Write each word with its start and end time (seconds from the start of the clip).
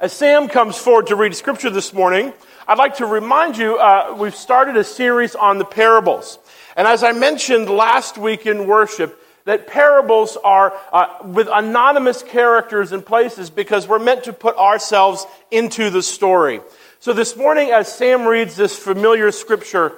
As 0.00 0.12
Sam 0.12 0.48
comes 0.48 0.76
forward 0.76 1.06
to 1.06 1.16
read 1.16 1.36
scripture 1.36 1.70
this 1.70 1.92
morning, 1.92 2.32
I'd 2.66 2.78
like 2.78 2.96
to 2.96 3.06
remind 3.06 3.56
you 3.56 3.78
uh, 3.78 4.16
we've 4.18 4.34
started 4.34 4.76
a 4.76 4.82
series 4.82 5.36
on 5.36 5.58
the 5.58 5.64
parables. 5.64 6.40
And 6.76 6.88
as 6.88 7.04
I 7.04 7.12
mentioned 7.12 7.70
last 7.70 8.18
week 8.18 8.44
in 8.44 8.66
worship, 8.66 9.20
that 9.44 9.68
parables 9.68 10.36
are 10.42 10.74
uh, 10.92 11.18
with 11.24 11.48
anonymous 11.52 12.24
characters 12.24 12.90
and 12.90 13.06
places 13.06 13.50
because 13.50 13.86
we're 13.86 14.00
meant 14.00 14.24
to 14.24 14.32
put 14.32 14.56
ourselves 14.56 15.26
into 15.52 15.90
the 15.90 16.02
story. 16.02 16.60
So 16.98 17.12
this 17.12 17.36
morning, 17.36 17.70
as 17.70 17.92
Sam 17.92 18.26
reads 18.26 18.56
this 18.56 18.76
familiar 18.76 19.30
scripture, 19.30 19.92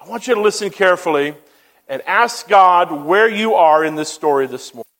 I 0.00 0.08
want 0.08 0.28
you 0.28 0.36
to 0.36 0.40
listen 0.40 0.70
carefully 0.70 1.34
and 1.88 2.00
ask 2.02 2.46
God 2.46 3.06
where 3.06 3.28
you 3.28 3.54
are 3.54 3.84
in 3.84 3.96
this 3.96 4.08
story 4.08 4.46
this 4.46 4.72
morning. 4.72 4.91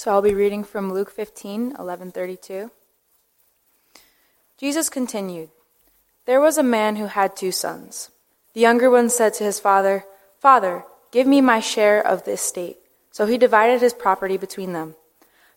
So 0.00 0.10
I'll 0.10 0.22
be 0.22 0.32
reading 0.32 0.64
from 0.64 0.90
Luke 0.90 1.10
15, 1.10 1.72
1132. 1.72 2.70
Jesus 4.56 4.88
continued, 4.88 5.50
There 6.24 6.40
was 6.40 6.56
a 6.56 6.62
man 6.62 6.96
who 6.96 7.04
had 7.04 7.36
two 7.36 7.52
sons. 7.52 8.08
The 8.54 8.62
younger 8.62 8.90
one 8.90 9.10
said 9.10 9.34
to 9.34 9.44
his 9.44 9.60
father, 9.60 10.06
Father, 10.38 10.84
give 11.12 11.26
me 11.26 11.42
my 11.42 11.60
share 11.60 12.00
of 12.00 12.24
the 12.24 12.32
estate. 12.32 12.78
So 13.10 13.26
he 13.26 13.36
divided 13.36 13.82
his 13.82 13.92
property 13.92 14.38
between 14.38 14.72
them. 14.72 14.94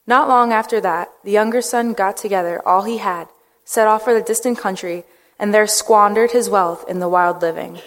Not 0.06 0.28
long 0.28 0.52
after 0.52 0.82
that, 0.82 1.08
the 1.24 1.32
younger 1.32 1.62
son 1.62 1.94
got 1.94 2.18
together 2.18 2.62
all 2.68 2.84
he 2.84 2.98
had, 2.98 3.30
set 3.64 3.88
off 3.88 4.04
for 4.04 4.14
the 4.14 4.20
distant 4.20 4.58
country, 4.58 5.06
and 5.40 5.54
there 5.54 5.68
squandered 5.68 6.32
his 6.32 6.50
wealth 6.50 6.84
in 6.90 7.00
the 7.00 7.08
wild 7.08 7.42
living. 7.42 7.80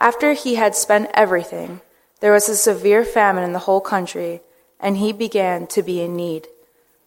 After 0.00 0.32
he 0.32 0.56
had 0.56 0.74
spent 0.74 1.12
everything, 1.14 1.80
there 2.18 2.32
was 2.32 2.48
a 2.48 2.56
severe 2.56 3.04
famine 3.04 3.44
in 3.44 3.52
the 3.52 3.60
whole 3.60 3.80
country, 3.80 4.40
and 4.80 4.98
he 4.98 5.12
began 5.12 5.66
to 5.68 5.82
be 5.82 6.00
in 6.00 6.16
need. 6.16 6.48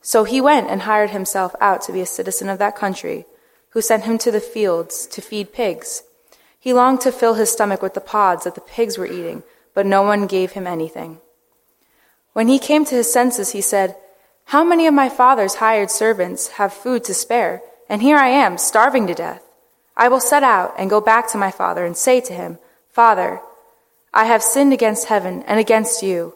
So 0.01 0.23
he 0.23 0.41
went 0.41 0.69
and 0.69 0.83
hired 0.83 1.09
himself 1.09 1.55
out 1.59 1.81
to 1.83 1.91
be 1.91 2.01
a 2.01 2.05
citizen 2.05 2.49
of 2.49 2.59
that 2.59 2.75
country, 2.75 3.25
who 3.71 3.81
sent 3.81 4.05
him 4.05 4.17
to 4.19 4.31
the 4.31 4.39
fields 4.39 5.05
to 5.07 5.21
feed 5.21 5.53
pigs. 5.53 6.03
He 6.59 6.73
longed 6.73 7.01
to 7.01 7.11
fill 7.11 7.35
his 7.35 7.51
stomach 7.51 7.81
with 7.81 7.93
the 7.93 8.01
pods 8.01 8.43
that 8.43 8.55
the 8.55 8.61
pigs 8.61 8.97
were 8.97 9.05
eating, 9.05 9.43
but 9.73 9.85
no 9.85 10.01
one 10.01 10.27
gave 10.27 10.51
him 10.51 10.67
anything. 10.67 11.19
When 12.33 12.47
he 12.47 12.59
came 12.59 12.85
to 12.85 12.95
his 12.95 13.11
senses, 13.11 13.51
he 13.51 13.61
said, 13.61 13.95
How 14.45 14.63
many 14.63 14.87
of 14.87 14.93
my 14.93 15.09
father's 15.09 15.55
hired 15.55 15.91
servants 15.91 16.49
have 16.59 16.73
food 16.73 17.03
to 17.05 17.13
spare, 17.13 17.61
and 17.87 18.01
here 18.01 18.17
I 18.17 18.29
am, 18.29 18.57
starving 18.57 19.07
to 19.07 19.13
death? 19.13 19.43
I 19.95 20.07
will 20.07 20.19
set 20.19 20.43
out 20.43 20.73
and 20.77 20.89
go 20.89 21.01
back 21.01 21.29
to 21.31 21.37
my 21.37 21.51
father 21.51 21.85
and 21.85 21.95
say 21.95 22.21
to 22.21 22.33
him, 22.33 22.57
Father, 22.89 23.41
I 24.13 24.25
have 24.25 24.41
sinned 24.41 24.73
against 24.73 25.07
heaven 25.07 25.43
and 25.43 25.59
against 25.59 26.01
you. 26.01 26.35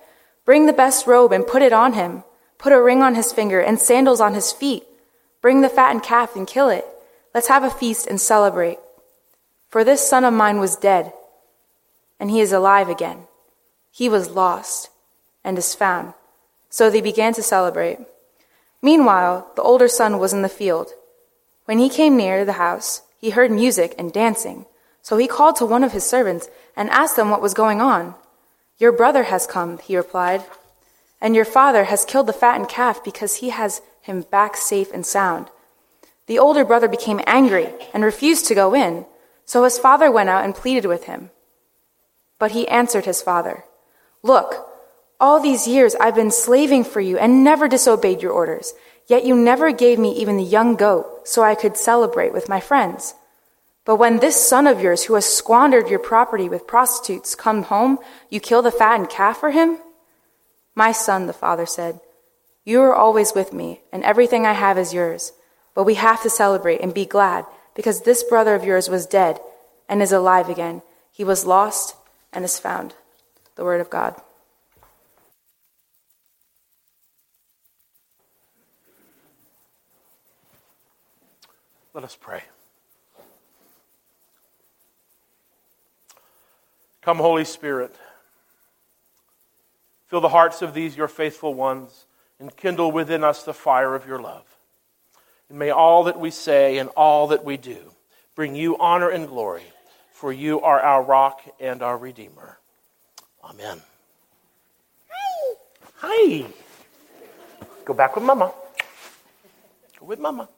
bring 0.45 0.65
the 0.65 0.73
best 0.73 1.07
robe 1.07 1.31
and 1.31 1.45
put 1.45 1.61
it 1.61 1.73
on 1.73 1.93
him 1.93 2.23
Put 2.61 2.73
a 2.73 2.81
ring 2.81 3.01
on 3.01 3.15
his 3.15 3.33
finger 3.33 3.59
and 3.59 3.79
sandals 3.79 4.21
on 4.21 4.35
his 4.35 4.51
feet. 4.51 4.83
Bring 5.41 5.61
the 5.61 5.69
fattened 5.69 6.03
calf 6.03 6.35
and 6.35 6.45
kill 6.45 6.69
it. 6.69 6.85
Let's 7.33 7.47
have 7.47 7.63
a 7.63 7.71
feast 7.71 8.05
and 8.05 8.21
celebrate. 8.21 8.77
For 9.69 9.83
this 9.83 10.07
son 10.07 10.23
of 10.23 10.33
mine 10.35 10.59
was 10.59 10.75
dead, 10.75 11.11
and 12.19 12.29
he 12.29 12.39
is 12.39 12.51
alive 12.51 12.87
again. 12.87 13.25
He 13.89 14.07
was 14.07 14.29
lost 14.29 14.91
and 15.43 15.57
is 15.57 15.73
found. 15.73 16.13
So 16.69 16.91
they 16.91 17.01
began 17.01 17.33
to 17.33 17.41
celebrate. 17.41 17.97
Meanwhile, 18.79 19.47
the 19.55 19.63
older 19.63 19.87
son 19.87 20.19
was 20.19 20.31
in 20.31 20.43
the 20.43 20.47
field. 20.47 20.91
When 21.65 21.79
he 21.79 21.89
came 21.89 22.15
near 22.15 22.45
the 22.45 22.61
house, 22.61 23.01
he 23.17 23.31
heard 23.31 23.49
music 23.49 23.95
and 23.97 24.13
dancing. 24.13 24.67
So 25.01 25.17
he 25.17 25.27
called 25.27 25.55
to 25.55 25.65
one 25.65 25.83
of 25.83 25.93
his 25.93 26.07
servants 26.07 26.47
and 26.75 26.91
asked 26.91 27.15
them 27.15 27.31
what 27.31 27.41
was 27.41 27.55
going 27.55 27.81
on. 27.81 28.13
Your 28.81 28.91
brother 28.91 29.23
has 29.23 29.47
come, 29.47 29.77
he 29.77 29.95
replied 29.95 30.43
and 31.21 31.35
your 31.35 31.45
father 31.45 31.85
has 31.85 32.03
killed 32.03 32.25
the 32.25 32.33
fattened 32.33 32.67
calf 32.67 33.03
because 33.03 33.35
he 33.35 33.49
has 33.49 33.81
him 34.01 34.23
back 34.23 34.57
safe 34.57 34.91
and 34.91 35.05
sound. 35.05 35.49
The 36.25 36.39
older 36.39 36.65
brother 36.65 36.87
became 36.87 37.21
angry 37.27 37.69
and 37.93 38.03
refused 38.03 38.47
to 38.47 38.55
go 38.55 38.73
in, 38.73 39.05
so 39.45 39.63
his 39.63 39.77
father 39.77 40.11
went 40.11 40.29
out 40.29 40.43
and 40.43 40.55
pleaded 40.55 40.85
with 40.85 41.03
him. 41.03 41.29
But 42.39 42.51
he 42.51 42.67
answered 42.67 43.05
his 43.05 43.21
father, 43.21 43.65
Look, 44.23 44.67
all 45.19 45.39
these 45.39 45.67
years 45.67 45.93
I've 45.95 46.15
been 46.15 46.31
slaving 46.31 46.83
for 46.83 47.01
you 47.01 47.19
and 47.19 47.43
never 47.43 47.67
disobeyed 47.67 48.23
your 48.23 48.31
orders, 48.31 48.73
yet 49.05 49.25
you 49.25 49.35
never 49.35 49.71
gave 49.71 49.99
me 49.99 50.13
even 50.13 50.37
the 50.37 50.43
young 50.43 50.75
goat 50.75 51.27
so 51.27 51.43
I 51.43 51.53
could 51.53 51.77
celebrate 51.77 52.33
with 52.33 52.49
my 52.49 52.59
friends. 52.59 53.13
But 53.83 53.95
when 53.95 54.19
this 54.19 54.47
son 54.47 54.67
of 54.67 54.81
yours 54.81 55.05
who 55.05 55.15
has 55.15 55.25
squandered 55.25 55.89
your 55.89 55.99
property 55.99 56.47
with 56.47 56.67
prostitutes 56.67 57.33
come 57.33 57.63
home, 57.63 57.97
you 58.29 58.39
kill 58.39 58.61
the 58.61 58.71
fattened 58.71 59.09
calf 59.09 59.39
for 59.39 59.51
him? 59.51 59.79
My 60.75 60.91
son, 60.91 61.25
the 61.25 61.33
father 61.33 61.65
said, 61.65 61.99
You 62.63 62.81
are 62.81 62.95
always 62.95 63.33
with 63.33 63.53
me, 63.53 63.81
and 63.91 64.03
everything 64.03 64.45
I 64.45 64.53
have 64.53 64.77
is 64.77 64.93
yours. 64.93 65.33
But 65.73 65.85
we 65.85 65.95
have 65.95 66.21
to 66.23 66.29
celebrate 66.29 66.81
and 66.81 66.93
be 66.93 67.05
glad, 67.05 67.45
because 67.75 68.01
this 68.01 68.23
brother 68.23 68.53
of 68.53 68.63
yours 68.63 68.87
was 68.87 69.05
dead 69.05 69.39
and 69.89 70.01
is 70.01 70.11
alive 70.11 70.47
again. 70.47 70.83
He 71.11 71.23
was 71.23 71.45
lost 71.45 71.95
and 72.31 72.45
is 72.45 72.59
found. 72.59 72.93
The 73.55 73.63
word 73.63 73.81
of 73.81 73.89
God. 73.89 74.15
Let 81.93 82.05
us 82.05 82.17
pray. 82.19 82.43
Come, 87.01 87.17
Holy 87.17 87.45
Spirit. 87.45 87.95
Fill 90.07 90.21
the 90.21 90.29
hearts 90.29 90.61
of 90.61 90.73
these, 90.73 90.95
your 90.95 91.07
faithful 91.07 91.53
ones, 91.53 92.05
and 92.39 92.55
kindle 92.55 92.91
within 92.91 93.23
us 93.23 93.43
the 93.43 93.53
fire 93.53 93.95
of 93.95 94.05
your 94.05 94.21
love. 94.21 94.43
And 95.49 95.57
may 95.57 95.69
all 95.69 96.03
that 96.03 96.19
we 96.19 96.31
say 96.31 96.77
and 96.77 96.89
all 96.89 97.27
that 97.27 97.43
we 97.43 97.57
do 97.57 97.93
bring 98.35 98.55
you 98.55 98.77
honor 98.77 99.09
and 99.09 99.27
glory, 99.27 99.63
for 100.11 100.31
you 100.31 100.61
are 100.61 100.79
our 100.79 101.03
rock 101.03 101.41
and 101.59 101.81
our 101.81 101.97
Redeemer. 101.97 102.57
Amen. 103.43 103.81
Hi. 105.09 105.55
Hi. 105.97 106.45
Go 107.85 107.93
back 107.93 108.15
with 108.15 108.23
Mama. 108.23 108.53
Go 109.99 110.05
with 110.05 110.19
Mama. 110.19 110.49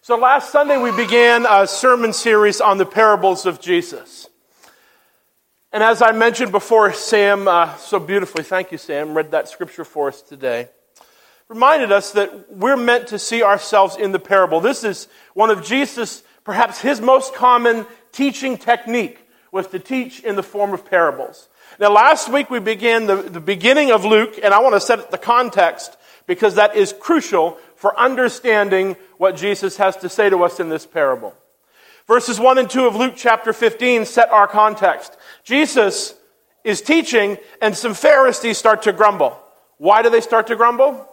So 0.00 0.16
last 0.16 0.50
Sunday 0.50 0.80
we 0.80 0.90
began 0.90 1.46
a 1.48 1.66
sermon 1.66 2.12
series 2.12 2.60
on 2.60 2.78
the 2.78 2.86
parables 2.86 3.46
of 3.46 3.60
Jesus. 3.60 4.28
And 5.74 5.82
as 5.82 6.02
I 6.02 6.12
mentioned 6.12 6.52
before, 6.52 6.92
Sam 6.92 7.48
uh, 7.48 7.74
so 7.76 7.98
beautifully, 7.98 8.42
thank 8.42 8.72
you, 8.72 8.78
Sam, 8.78 9.14
read 9.14 9.30
that 9.30 9.48
scripture 9.48 9.86
for 9.86 10.08
us 10.08 10.20
today, 10.20 10.68
reminded 11.48 11.90
us 11.90 12.12
that 12.12 12.52
we're 12.52 12.76
meant 12.76 13.08
to 13.08 13.18
see 13.18 13.42
ourselves 13.42 13.96
in 13.96 14.12
the 14.12 14.18
parable. 14.18 14.60
This 14.60 14.84
is 14.84 15.08
one 15.32 15.48
of 15.48 15.64
Jesus, 15.64 16.22
perhaps 16.44 16.82
his 16.82 17.00
most 17.00 17.34
common 17.34 17.86
teaching 18.12 18.58
technique, 18.58 19.26
was 19.50 19.66
to 19.68 19.78
teach 19.78 20.20
in 20.20 20.36
the 20.36 20.42
form 20.42 20.74
of 20.74 20.84
parables. 20.84 21.48
Now, 21.80 21.90
last 21.90 22.28
week 22.28 22.50
we 22.50 22.60
began 22.60 23.06
the, 23.06 23.16
the 23.16 23.40
beginning 23.40 23.92
of 23.92 24.04
Luke, 24.04 24.38
and 24.42 24.52
I 24.52 24.60
want 24.60 24.74
to 24.74 24.80
set 24.80 25.10
the 25.10 25.16
context 25.16 25.96
because 26.26 26.56
that 26.56 26.76
is 26.76 26.92
crucial 26.92 27.52
for 27.76 27.98
understanding 27.98 28.96
what 29.16 29.36
Jesus 29.36 29.78
has 29.78 29.96
to 29.98 30.10
say 30.10 30.28
to 30.28 30.44
us 30.44 30.60
in 30.60 30.68
this 30.68 30.84
parable. 30.84 31.34
Verses 32.06 32.38
1 32.38 32.58
and 32.58 32.68
2 32.68 32.86
of 32.86 32.96
Luke 32.96 33.14
chapter 33.16 33.52
15 33.52 34.04
set 34.04 34.30
our 34.30 34.46
context. 34.46 35.16
Jesus 35.44 36.14
is 36.64 36.80
teaching, 36.80 37.38
and 37.60 37.76
some 37.76 37.94
Pharisees 37.94 38.58
start 38.58 38.82
to 38.82 38.92
grumble. 38.92 39.38
Why 39.78 40.02
do 40.02 40.10
they 40.10 40.20
start 40.20 40.46
to 40.48 40.56
grumble? 40.56 41.08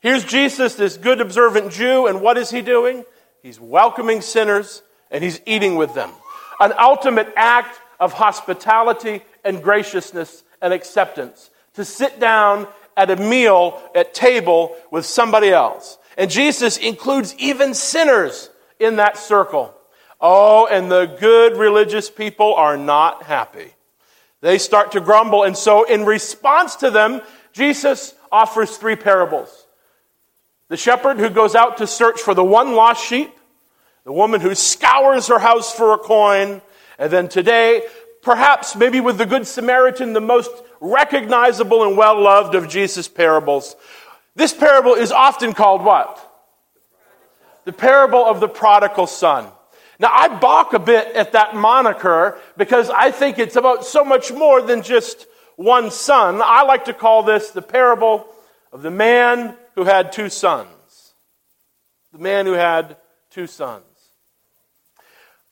Here's 0.00 0.24
Jesus, 0.24 0.74
this 0.76 0.96
good 0.96 1.20
observant 1.20 1.72
Jew, 1.72 2.06
and 2.06 2.20
what 2.20 2.38
is 2.38 2.50
he 2.50 2.62
doing? 2.62 3.04
He's 3.42 3.60
welcoming 3.60 4.20
sinners 4.20 4.82
and 5.10 5.24
he's 5.24 5.40
eating 5.46 5.76
with 5.76 5.94
them. 5.94 6.10
An 6.60 6.72
ultimate 6.78 7.32
act 7.36 7.80
of 7.98 8.12
hospitality 8.12 9.22
and 9.44 9.62
graciousness 9.62 10.44
and 10.60 10.72
acceptance. 10.72 11.50
To 11.74 11.84
sit 11.84 12.18
down 12.20 12.66
at 12.96 13.10
a 13.10 13.16
meal 13.16 13.80
at 13.94 14.14
table 14.14 14.76
with 14.90 15.06
somebody 15.06 15.50
else. 15.50 15.98
And 16.16 16.30
Jesus 16.30 16.76
includes 16.78 17.34
even 17.38 17.74
sinners 17.74 18.50
in 18.80 18.96
that 18.96 19.16
circle. 19.16 19.74
Oh, 20.20 20.66
and 20.66 20.90
the 20.90 21.06
good 21.06 21.56
religious 21.56 22.10
people 22.10 22.54
are 22.54 22.76
not 22.76 23.22
happy. 23.22 23.72
They 24.40 24.58
start 24.58 24.92
to 24.92 25.00
grumble. 25.00 25.44
And 25.44 25.56
so, 25.56 25.84
in 25.84 26.04
response 26.04 26.76
to 26.76 26.90
them, 26.90 27.20
Jesus 27.52 28.14
offers 28.30 28.76
three 28.76 28.96
parables. 28.96 29.66
The 30.68 30.76
shepherd 30.76 31.18
who 31.18 31.30
goes 31.30 31.54
out 31.54 31.78
to 31.78 31.86
search 31.86 32.20
for 32.20 32.34
the 32.34 32.44
one 32.44 32.74
lost 32.74 33.04
sheep, 33.04 33.30
the 34.04 34.12
woman 34.12 34.40
who 34.40 34.54
scours 34.54 35.28
her 35.28 35.38
house 35.38 35.72
for 35.72 35.94
a 35.94 35.98
coin, 35.98 36.62
and 36.98 37.12
then 37.12 37.28
today, 37.28 37.82
perhaps 38.22 38.76
maybe 38.76 39.00
with 39.00 39.18
the 39.18 39.26
Good 39.26 39.46
Samaritan, 39.46 40.12
the 40.12 40.20
most 40.20 40.50
recognizable 40.80 41.84
and 41.84 41.96
well 41.96 42.20
loved 42.20 42.54
of 42.54 42.68
Jesus' 42.68 43.08
parables. 43.08 43.76
This 44.34 44.52
parable 44.52 44.94
is 44.94 45.10
often 45.10 45.52
called 45.52 45.84
what? 45.84 46.24
The 47.64 47.72
parable 47.72 48.24
of 48.24 48.40
the 48.40 48.48
prodigal 48.48 49.06
son. 49.06 49.46
Now, 50.00 50.10
I 50.12 50.28
balk 50.28 50.74
a 50.74 50.78
bit 50.78 51.16
at 51.16 51.32
that 51.32 51.56
moniker 51.56 52.38
because 52.56 52.88
I 52.88 53.10
think 53.10 53.38
it's 53.38 53.56
about 53.56 53.84
so 53.84 54.04
much 54.04 54.32
more 54.32 54.62
than 54.62 54.82
just 54.82 55.26
one 55.56 55.90
son. 55.90 56.40
I 56.42 56.62
like 56.62 56.84
to 56.84 56.94
call 56.94 57.24
this 57.24 57.50
the 57.50 57.62
parable 57.62 58.26
of 58.72 58.82
the 58.82 58.92
man 58.92 59.56
who 59.74 59.84
had 59.84 60.12
two 60.12 60.28
sons. 60.28 60.68
The 62.12 62.18
man 62.18 62.46
who 62.46 62.52
had 62.52 62.96
two 63.30 63.48
sons. 63.48 63.84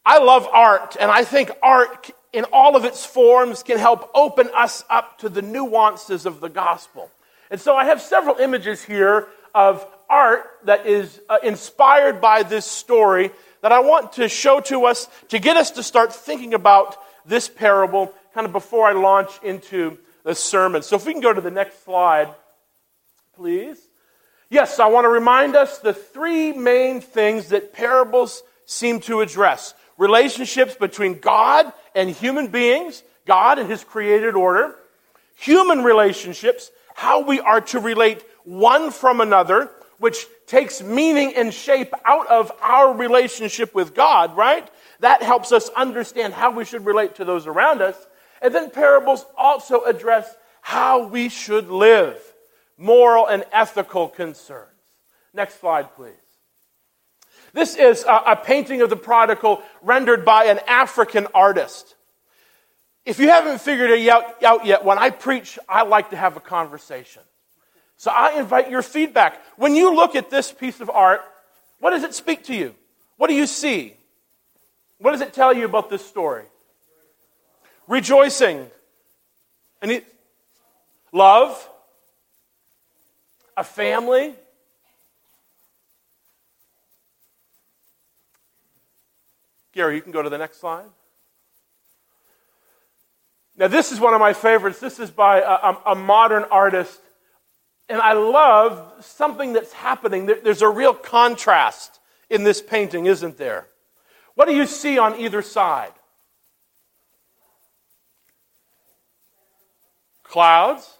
I 0.04 0.18
love 0.18 0.46
art, 0.46 0.96
and 1.00 1.10
I 1.10 1.24
think 1.24 1.50
art 1.60 2.10
in 2.32 2.44
all 2.52 2.76
of 2.76 2.84
its 2.84 3.04
forms 3.04 3.64
can 3.64 3.78
help 3.78 4.08
open 4.14 4.48
us 4.54 4.84
up 4.88 5.18
to 5.18 5.28
the 5.28 5.42
nuances 5.42 6.24
of 6.24 6.38
the 6.38 6.48
gospel. 6.48 7.10
And 7.50 7.60
so 7.60 7.74
I 7.74 7.86
have 7.86 8.00
several 8.00 8.36
images 8.36 8.84
here 8.84 9.26
of 9.54 9.84
art 10.08 10.44
that 10.64 10.86
is 10.86 11.20
uh, 11.28 11.38
inspired 11.42 12.20
by 12.20 12.44
this 12.44 12.66
story 12.66 13.32
that 13.66 13.72
I 13.72 13.80
want 13.80 14.12
to 14.12 14.28
show 14.28 14.60
to 14.60 14.84
us 14.84 15.08
to 15.30 15.40
get 15.40 15.56
us 15.56 15.72
to 15.72 15.82
start 15.82 16.14
thinking 16.14 16.54
about 16.54 16.96
this 17.26 17.48
parable 17.48 18.14
kind 18.32 18.46
of 18.46 18.52
before 18.52 18.86
I 18.86 18.92
launch 18.92 19.40
into 19.42 19.98
the 20.22 20.36
sermon. 20.36 20.82
So 20.82 20.94
if 20.94 21.04
we 21.04 21.12
can 21.12 21.20
go 21.20 21.32
to 21.32 21.40
the 21.40 21.50
next 21.50 21.82
slide, 21.82 22.32
please. 23.34 23.76
Yes, 24.50 24.78
I 24.78 24.86
want 24.86 25.04
to 25.04 25.08
remind 25.08 25.56
us 25.56 25.78
the 25.80 25.92
three 25.92 26.52
main 26.52 27.00
things 27.00 27.48
that 27.48 27.72
parables 27.72 28.44
seem 28.66 29.00
to 29.00 29.20
address 29.20 29.74
relationships 29.98 30.76
between 30.76 31.18
God 31.18 31.72
and 31.92 32.08
human 32.08 32.46
beings, 32.46 33.02
God 33.26 33.58
and 33.58 33.68
his 33.68 33.82
created 33.82 34.36
order, 34.36 34.76
human 35.34 35.82
relationships, 35.82 36.70
how 36.94 37.24
we 37.24 37.40
are 37.40 37.62
to 37.62 37.80
relate 37.80 38.22
one 38.44 38.92
from 38.92 39.20
another, 39.20 39.72
which 39.98 40.26
takes 40.46 40.82
meaning 40.82 41.34
and 41.34 41.52
shape 41.52 41.92
out 42.04 42.26
of 42.28 42.52
our 42.60 42.94
relationship 42.94 43.74
with 43.74 43.94
God, 43.94 44.36
right? 44.36 44.68
That 45.00 45.22
helps 45.22 45.52
us 45.52 45.68
understand 45.70 46.34
how 46.34 46.50
we 46.50 46.64
should 46.64 46.84
relate 46.84 47.16
to 47.16 47.24
those 47.24 47.46
around 47.46 47.82
us. 47.82 47.96
And 48.42 48.54
then 48.54 48.70
parables 48.70 49.24
also 49.36 49.84
address 49.84 50.34
how 50.60 51.06
we 51.06 51.28
should 51.28 51.68
live, 51.68 52.20
moral 52.76 53.26
and 53.26 53.44
ethical 53.52 54.08
concerns. 54.08 54.70
Next 55.32 55.60
slide, 55.60 55.94
please. 55.94 56.12
This 57.52 57.74
is 57.74 58.04
a, 58.06 58.36
painting 58.36 58.82
of 58.82 58.90
the 58.90 58.96
prodigal 58.96 59.62
rendered 59.80 60.24
by 60.24 60.44
an 60.44 60.60
African 60.66 61.26
artist. 61.34 61.94
If 63.06 63.18
you 63.18 63.28
haven't 63.28 63.60
figured 63.60 63.90
it 63.90 64.08
out 64.08 64.66
yet, 64.66 64.84
when 64.84 64.98
I 64.98 65.10
preach, 65.10 65.58
I 65.68 65.84
like 65.84 66.10
to 66.10 66.16
have 66.16 66.36
a 66.36 66.40
conversation. 66.40 67.22
So 67.96 68.10
I 68.10 68.38
invite 68.38 68.70
your 68.70 68.82
feedback. 68.82 69.40
When 69.56 69.74
you 69.74 69.94
look 69.94 70.14
at 70.14 70.30
this 70.30 70.52
piece 70.52 70.80
of 70.80 70.90
art, 70.90 71.22
what 71.80 71.90
does 71.90 72.04
it 72.04 72.14
speak 72.14 72.44
to 72.44 72.54
you? 72.54 72.74
What 73.16 73.28
do 73.28 73.34
you 73.34 73.46
see? 73.46 73.94
What 74.98 75.12
does 75.12 75.20
it 75.20 75.32
tell 75.32 75.54
you 75.54 75.64
about 75.64 75.90
this 75.90 76.04
story? 76.04 76.44
Rejoicing. 77.86 78.66
And 79.80 80.02
love. 81.12 81.68
A 83.56 83.64
family. 83.64 84.34
Gary, 89.72 89.96
you 89.96 90.02
can 90.02 90.12
go 90.12 90.22
to 90.22 90.30
the 90.30 90.38
next 90.38 90.58
slide. 90.60 90.86
Now, 93.58 93.68
this 93.68 93.92
is 93.92 94.00
one 94.00 94.12
of 94.12 94.20
my 94.20 94.34
favorites. 94.34 94.80
This 94.80 94.98
is 94.98 95.10
by 95.10 95.40
a, 95.40 95.92
a, 95.92 95.94
modern 95.94 96.44
artist 96.44 97.00
and 97.88 98.00
I 98.00 98.14
love 98.14 99.04
something 99.04 99.52
that's 99.52 99.72
happening. 99.72 100.26
There's 100.26 100.62
a 100.62 100.68
real 100.68 100.94
contrast 100.94 102.00
in 102.28 102.44
this 102.44 102.60
painting, 102.60 103.06
isn't 103.06 103.38
there? 103.38 103.68
What 104.34 104.48
do 104.48 104.54
you 104.54 104.66
see 104.66 104.98
on 104.98 105.18
either 105.20 105.42
side? 105.42 105.92
Clouds, 110.24 110.96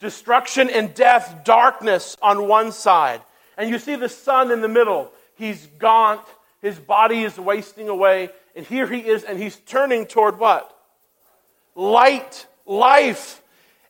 destruction 0.00 0.68
and 0.68 0.92
death, 0.92 1.42
darkness 1.44 2.16
on 2.20 2.48
one 2.48 2.72
side. 2.72 3.22
And 3.56 3.70
you 3.70 3.78
see 3.78 3.94
the 3.94 4.08
sun 4.08 4.50
in 4.50 4.60
the 4.60 4.68
middle. 4.68 5.12
He's 5.36 5.66
gaunt, 5.78 6.22
his 6.60 6.78
body 6.78 7.22
is 7.22 7.38
wasting 7.38 7.88
away, 7.88 8.30
and 8.56 8.66
here 8.66 8.86
he 8.86 8.98
is, 8.98 9.22
and 9.22 9.38
he's 9.38 9.56
turning 9.56 10.06
toward 10.06 10.38
what? 10.38 10.76
Light, 11.74 12.46
life. 12.66 13.39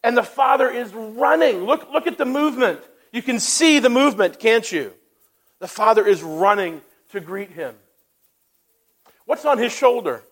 And 0.02 0.16
the 0.16 0.22
father 0.22 0.68
is 0.68 0.92
running. 0.94 1.64
Look, 1.64 1.90
look 1.92 2.06
at 2.06 2.18
the 2.18 2.24
movement. 2.24 2.80
You 3.12 3.22
can 3.22 3.40
see 3.40 3.78
the 3.78 3.90
movement, 3.90 4.38
can't 4.38 4.70
you? 4.70 4.92
The 5.58 5.68
father 5.68 6.06
is 6.06 6.22
running 6.22 6.80
to 7.10 7.20
greet 7.20 7.50
him. 7.50 7.74
What's 9.26 9.44
on 9.44 9.58
his 9.58 9.72
shoulder? 9.72 10.22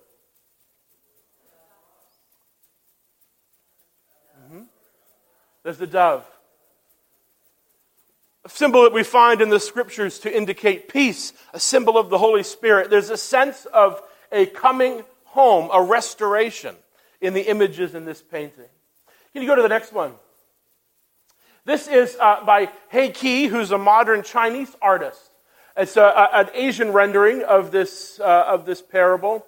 Mm-hmm. 4.44 4.62
There's 5.62 5.78
the 5.78 5.86
dove. 5.86 6.24
A 8.44 8.48
symbol 8.48 8.84
that 8.84 8.92
we 8.94 9.02
find 9.02 9.42
in 9.42 9.50
the 9.50 9.60
scriptures 9.60 10.18
to 10.20 10.34
indicate 10.34 10.88
peace, 10.88 11.34
a 11.52 11.60
symbol 11.60 11.98
of 11.98 12.08
the 12.08 12.16
Holy 12.16 12.42
Spirit. 12.42 12.88
There's 12.88 13.10
a 13.10 13.16
sense 13.18 13.66
of 13.66 14.00
a 14.32 14.46
coming 14.46 15.04
home, 15.24 15.68
a 15.72 15.82
restoration 15.82 16.74
in 17.20 17.34
the 17.34 17.42
images 17.42 17.94
in 17.94 18.06
this 18.06 18.22
painting. 18.22 18.64
Can 19.38 19.44
you 19.44 19.48
go 19.50 19.54
to 19.54 19.62
the 19.62 19.68
next 19.68 19.92
one? 19.92 20.14
This 21.64 21.86
is 21.86 22.16
uh, 22.20 22.44
by 22.44 22.70
He 22.90 23.10
Qi, 23.10 23.48
who's 23.48 23.70
a 23.70 23.78
modern 23.78 24.24
Chinese 24.24 24.74
artist. 24.82 25.30
It's 25.76 25.96
a, 25.96 26.02
a, 26.02 26.28
an 26.40 26.48
Asian 26.54 26.90
rendering 26.90 27.44
of 27.44 27.70
this, 27.70 28.18
uh, 28.18 28.46
of 28.48 28.66
this 28.66 28.82
parable. 28.82 29.46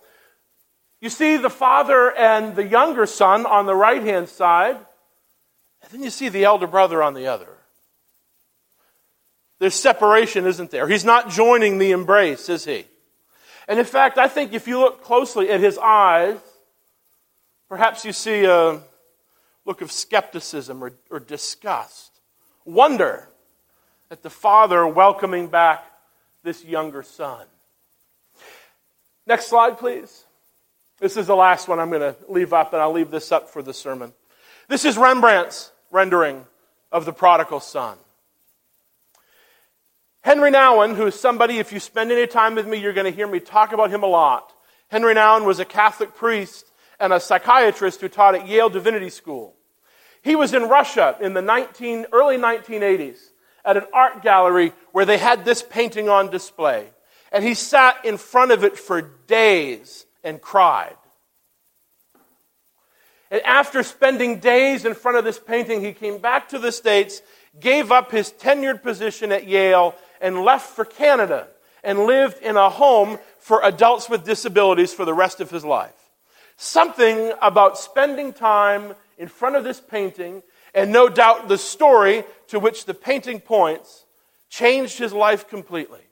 You 1.00 1.10
see 1.10 1.38
the 1.38 1.50
father 1.50 2.16
and 2.16 2.54
the 2.54 2.64
younger 2.64 3.04
son 3.04 3.46
on 3.46 3.66
the 3.66 3.74
right 3.74 4.00
hand 4.00 4.28
side, 4.28 4.76
and 5.82 5.90
then 5.90 6.04
you 6.04 6.10
see 6.10 6.28
the 6.28 6.44
elder 6.44 6.68
brother 6.68 7.02
on 7.02 7.14
the 7.14 7.26
other. 7.26 7.50
There's 9.58 9.74
separation, 9.74 10.46
isn't 10.46 10.70
there? 10.70 10.86
He's 10.86 11.04
not 11.04 11.30
joining 11.30 11.78
the 11.78 11.90
embrace, 11.90 12.48
is 12.48 12.64
he? 12.64 12.84
And 13.66 13.80
in 13.80 13.84
fact, 13.84 14.18
I 14.18 14.28
think 14.28 14.52
if 14.52 14.68
you 14.68 14.78
look 14.78 15.02
closely 15.02 15.50
at 15.50 15.58
his 15.58 15.78
eyes, 15.78 16.38
perhaps 17.68 18.04
you 18.04 18.12
see 18.12 18.44
a, 18.44 18.82
look 19.64 19.82
of 19.82 19.92
skepticism 19.92 20.82
or, 20.82 20.92
or 21.10 21.20
disgust, 21.20 22.20
wonder 22.64 23.28
at 24.10 24.22
the 24.22 24.30
father 24.30 24.86
welcoming 24.86 25.48
back 25.48 25.84
this 26.42 26.64
younger 26.64 27.02
son. 27.02 27.46
Next 29.26 29.46
slide, 29.46 29.78
please. 29.78 30.24
This 30.98 31.16
is 31.16 31.26
the 31.26 31.36
last 31.36 31.68
one 31.68 31.78
I'm 31.78 31.90
going 31.90 32.00
to 32.00 32.16
leave 32.28 32.52
up, 32.52 32.72
and 32.72 32.82
I'll 32.82 32.92
leave 32.92 33.10
this 33.10 33.32
up 33.32 33.48
for 33.48 33.62
the 33.62 33.72
sermon. 33.72 34.12
This 34.68 34.84
is 34.84 34.96
Rembrandt's 34.96 35.70
rendering 35.90 36.44
of 36.92 37.04
the 37.04 37.12
prodigal 37.12 37.60
son. 37.60 37.96
Henry 40.22 40.50
Nouwen, 40.50 40.96
who 40.96 41.06
is 41.06 41.18
somebody, 41.18 41.58
if 41.58 41.72
you 41.72 41.80
spend 41.80 42.12
any 42.12 42.26
time 42.26 42.54
with 42.54 42.66
me, 42.66 42.78
you're 42.78 42.92
going 42.92 43.10
to 43.10 43.16
hear 43.16 43.26
me 43.26 43.40
talk 43.40 43.72
about 43.72 43.90
him 43.90 44.02
a 44.02 44.06
lot. 44.06 44.52
Henry 44.88 45.14
Nouwen 45.14 45.46
was 45.46 45.60
a 45.60 45.64
Catholic 45.64 46.14
priest 46.14 46.69
and 47.00 47.12
a 47.12 47.18
psychiatrist 47.18 48.00
who 48.00 48.08
taught 48.08 48.34
at 48.34 48.46
Yale 48.46 48.68
Divinity 48.68 49.10
School. 49.10 49.56
He 50.22 50.36
was 50.36 50.52
in 50.52 50.64
Russia 50.64 51.16
in 51.20 51.32
the 51.32 51.42
19, 51.42 52.06
early 52.12 52.36
1980s 52.36 53.18
at 53.64 53.76
an 53.76 53.84
art 53.92 54.22
gallery 54.22 54.72
where 54.92 55.06
they 55.06 55.18
had 55.18 55.44
this 55.44 55.62
painting 55.62 56.08
on 56.08 56.30
display. 56.30 56.88
And 57.32 57.42
he 57.42 57.54
sat 57.54 58.04
in 58.04 58.18
front 58.18 58.50
of 58.52 58.64
it 58.64 58.76
for 58.76 59.00
days 59.26 60.04
and 60.22 60.40
cried. 60.40 60.96
And 63.30 63.40
after 63.42 63.82
spending 63.82 64.40
days 64.40 64.84
in 64.84 64.94
front 64.94 65.16
of 65.16 65.24
this 65.24 65.38
painting, 65.38 65.80
he 65.80 65.92
came 65.92 66.18
back 66.18 66.48
to 66.48 66.58
the 66.58 66.72
States, 66.72 67.22
gave 67.58 67.92
up 67.92 68.10
his 68.10 68.32
tenured 68.32 68.82
position 68.82 69.30
at 69.30 69.46
Yale, 69.46 69.94
and 70.20 70.42
left 70.42 70.74
for 70.74 70.84
Canada 70.84 71.46
and 71.82 72.00
lived 72.00 72.42
in 72.42 72.56
a 72.56 72.68
home 72.68 73.18
for 73.38 73.64
adults 73.64 74.10
with 74.10 74.24
disabilities 74.24 74.92
for 74.92 75.04
the 75.04 75.14
rest 75.14 75.40
of 75.40 75.50
his 75.50 75.64
life. 75.64 75.99
Something 76.62 77.32
about 77.40 77.78
spending 77.78 78.34
time 78.34 78.92
in 79.16 79.28
front 79.28 79.56
of 79.56 79.64
this 79.64 79.80
painting, 79.80 80.42
and 80.74 80.92
no 80.92 81.08
doubt 81.08 81.48
the 81.48 81.56
story 81.56 82.22
to 82.48 82.60
which 82.60 82.84
the 82.84 82.92
painting 82.92 83.40
points 83.40 84.04
changed 84.50 84.98
his 84.98 85.14
life 85.14 85.48
completely. 85.48 86.02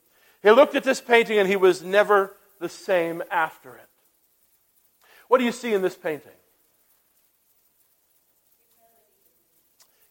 He 0.42 0.50
looked 0.50 0.74
at 0.74 0.84
this 0.84 1.02
painting 1.02 1.38
and 1.38 1.46
he 1.46 1.56
was 1.56 1.82
never 1.82 2.34
the 2.60 2.68
same 2.70 3.22
after 3.30 3.74
it. 3.74 3.88
What 5.28 5.36
do 5.36 5.44
you 5.44 5.52
see 5.52 5.74
in 5.74 5.82
this 5.82 5.96
painting? 5.96 6.32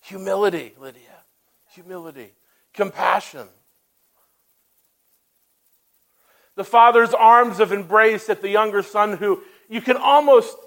Humility, 0.02 0.74
Lydia. 0.78 1.02
Humility. 1.74 2.32
Compassion. 2.76 3.48
The 6.54 6.64
father's 6.64 7.16
arms 7.16 7.60
of 7.60 7.72
embrace 7.72 8.30
at 8.30 8.44
the 8.44 8.50
younger 8.50 8.84
son, 8.84 9.18
who 9.18 9.42
you 9.70 9.82
can 9.82 9.98
almost 9.98 10.58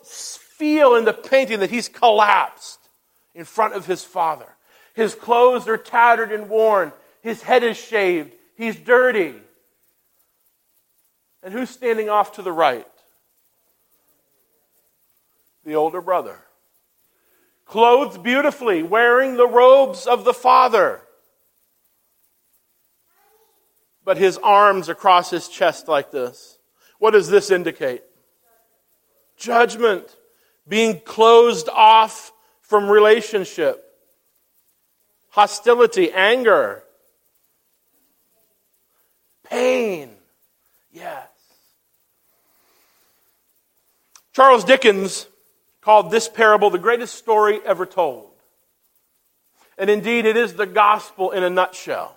feel 0.41 0.95
in 0.95 1.05
the 1.05 1.13
painting 1.13 1.61
that 1.61 1.71
he's 1.71 1.89
collapsed 1.89 2.79
in 3.35 3.45
front 3.45 3.75
of 3.75 3.87
his 3.87 4.05
father. 4.05 4.57
His 4.95 5.15
clothes 5.15 5.69
are 5.69 5.79
tattered 5.79 6.33
and 6.33 6.49
worn. 6.49 6.93
His 7.23 7.43
head 7.43 7.63
is 7.63 7.77
shaved. 7.77 8.35
He's 8.57 8.77
dirty. 8.77 9.35
And 11.43 11.55
who's 11.55 11.71
standing 11.71 12.11
off 12.11 12.33
to 12.33 12.43
the 12.43 12.53
right? 12.53 12.87
The 15.65 15.75
older 15.75 16.01
brother. 16.01 16.39
Clothed 17.65 18.23
beautifully, 18.23 18.83
wearing 18.83 19.37
the 19.37 19.47
robes 19.47 20.07
of 20.07 20.25
the 20.25 20.35
father. 20.35 21.01
But 24.05 24.19
his 24.19 24.39
arms 24.39 24.89
across 24.89 25.31
his 25.31 25.49
chest 25.49 25.87
like 25.87 26.11
this. 26.11 26.59
What 26.99 27.13
does 27.13 27.31
this 27.31 27.51
indicate? 27.51 28.03
Judgment. 29.41 30.05
Being 30.69 31.01
closed 31.01 31.69
off 31.69 32.33
from 32.61 32.89
relationship. 32.89 33.85
Hostility, 35.31 36.13
anger, 36.13 36.85
pain. 39.49 40.11
Yes. 40.93 41.29
Charles 44.33 44.65
Dickens 44.65 45.27
called 45.81 46.11
this 46.11 46.29
parable 46.29 46.71
the 46.71 46.79
greatest 46.79 47.17
story 47.17 47.61
ever 47.65 47.87
told. 47.87 48.31
And 49.77 49.91
indeed, 49.91 50.27
it 50.27 50.37
is 50.37 50.55
the 50.55 50.67
gospel 50.67 51.31
in 51.31 51.43
a 51.43 51.51
nutshell. 51.51 52.17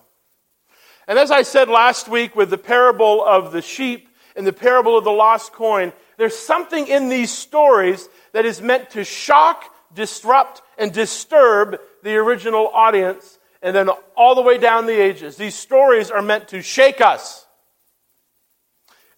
And 1.07 1.17
as 1.17 1.31
I 1.31 1.41
said 1.41 1.69
last 1.69 2.07
week 2.07 2.35
with 2.35 2.49
the 2.49 2.57
parable 2.57 3.23
of 3.23 3.51
the 3.51 3.61
sheep 3.61 4.09
and 4.35 4.45
the 4.45 4.53
parable 4.53 4.97
of 4.97 5.03
the 5.03 5.11
lost 5.11 5.53
coin, 5.53 5.93
there's 6.17 6.37
something 6.37 6.87
in 6.87 7.09
these 7.09 7.31
stories 7.31 8.07
that 8.33 8.45
is 8.45 8.61
meant 8.61 8.91
to 8.91 9.03
shock, 9.03 9.63
disrupt, 9.93 10.61
and 10.77 10.91
disturb 10.91 11.79
the 12.03 12.15
original 12.15 12.67
audience 12.67 13.39
and 13.61 13.75
then 13.75 13.89
all 14.15 14.35
the 14.35 14.41
way 14.41 14.57
down 14.57 14.85
the 14.85 15.01
ages. 15.01 15.37
These 15.37 15.55
stories 15.55 16.11
are 16.11 16.21
meant 16.21 16.49
to 16.49 16.61
shake 16.61 17.01
us. 17.01 17.47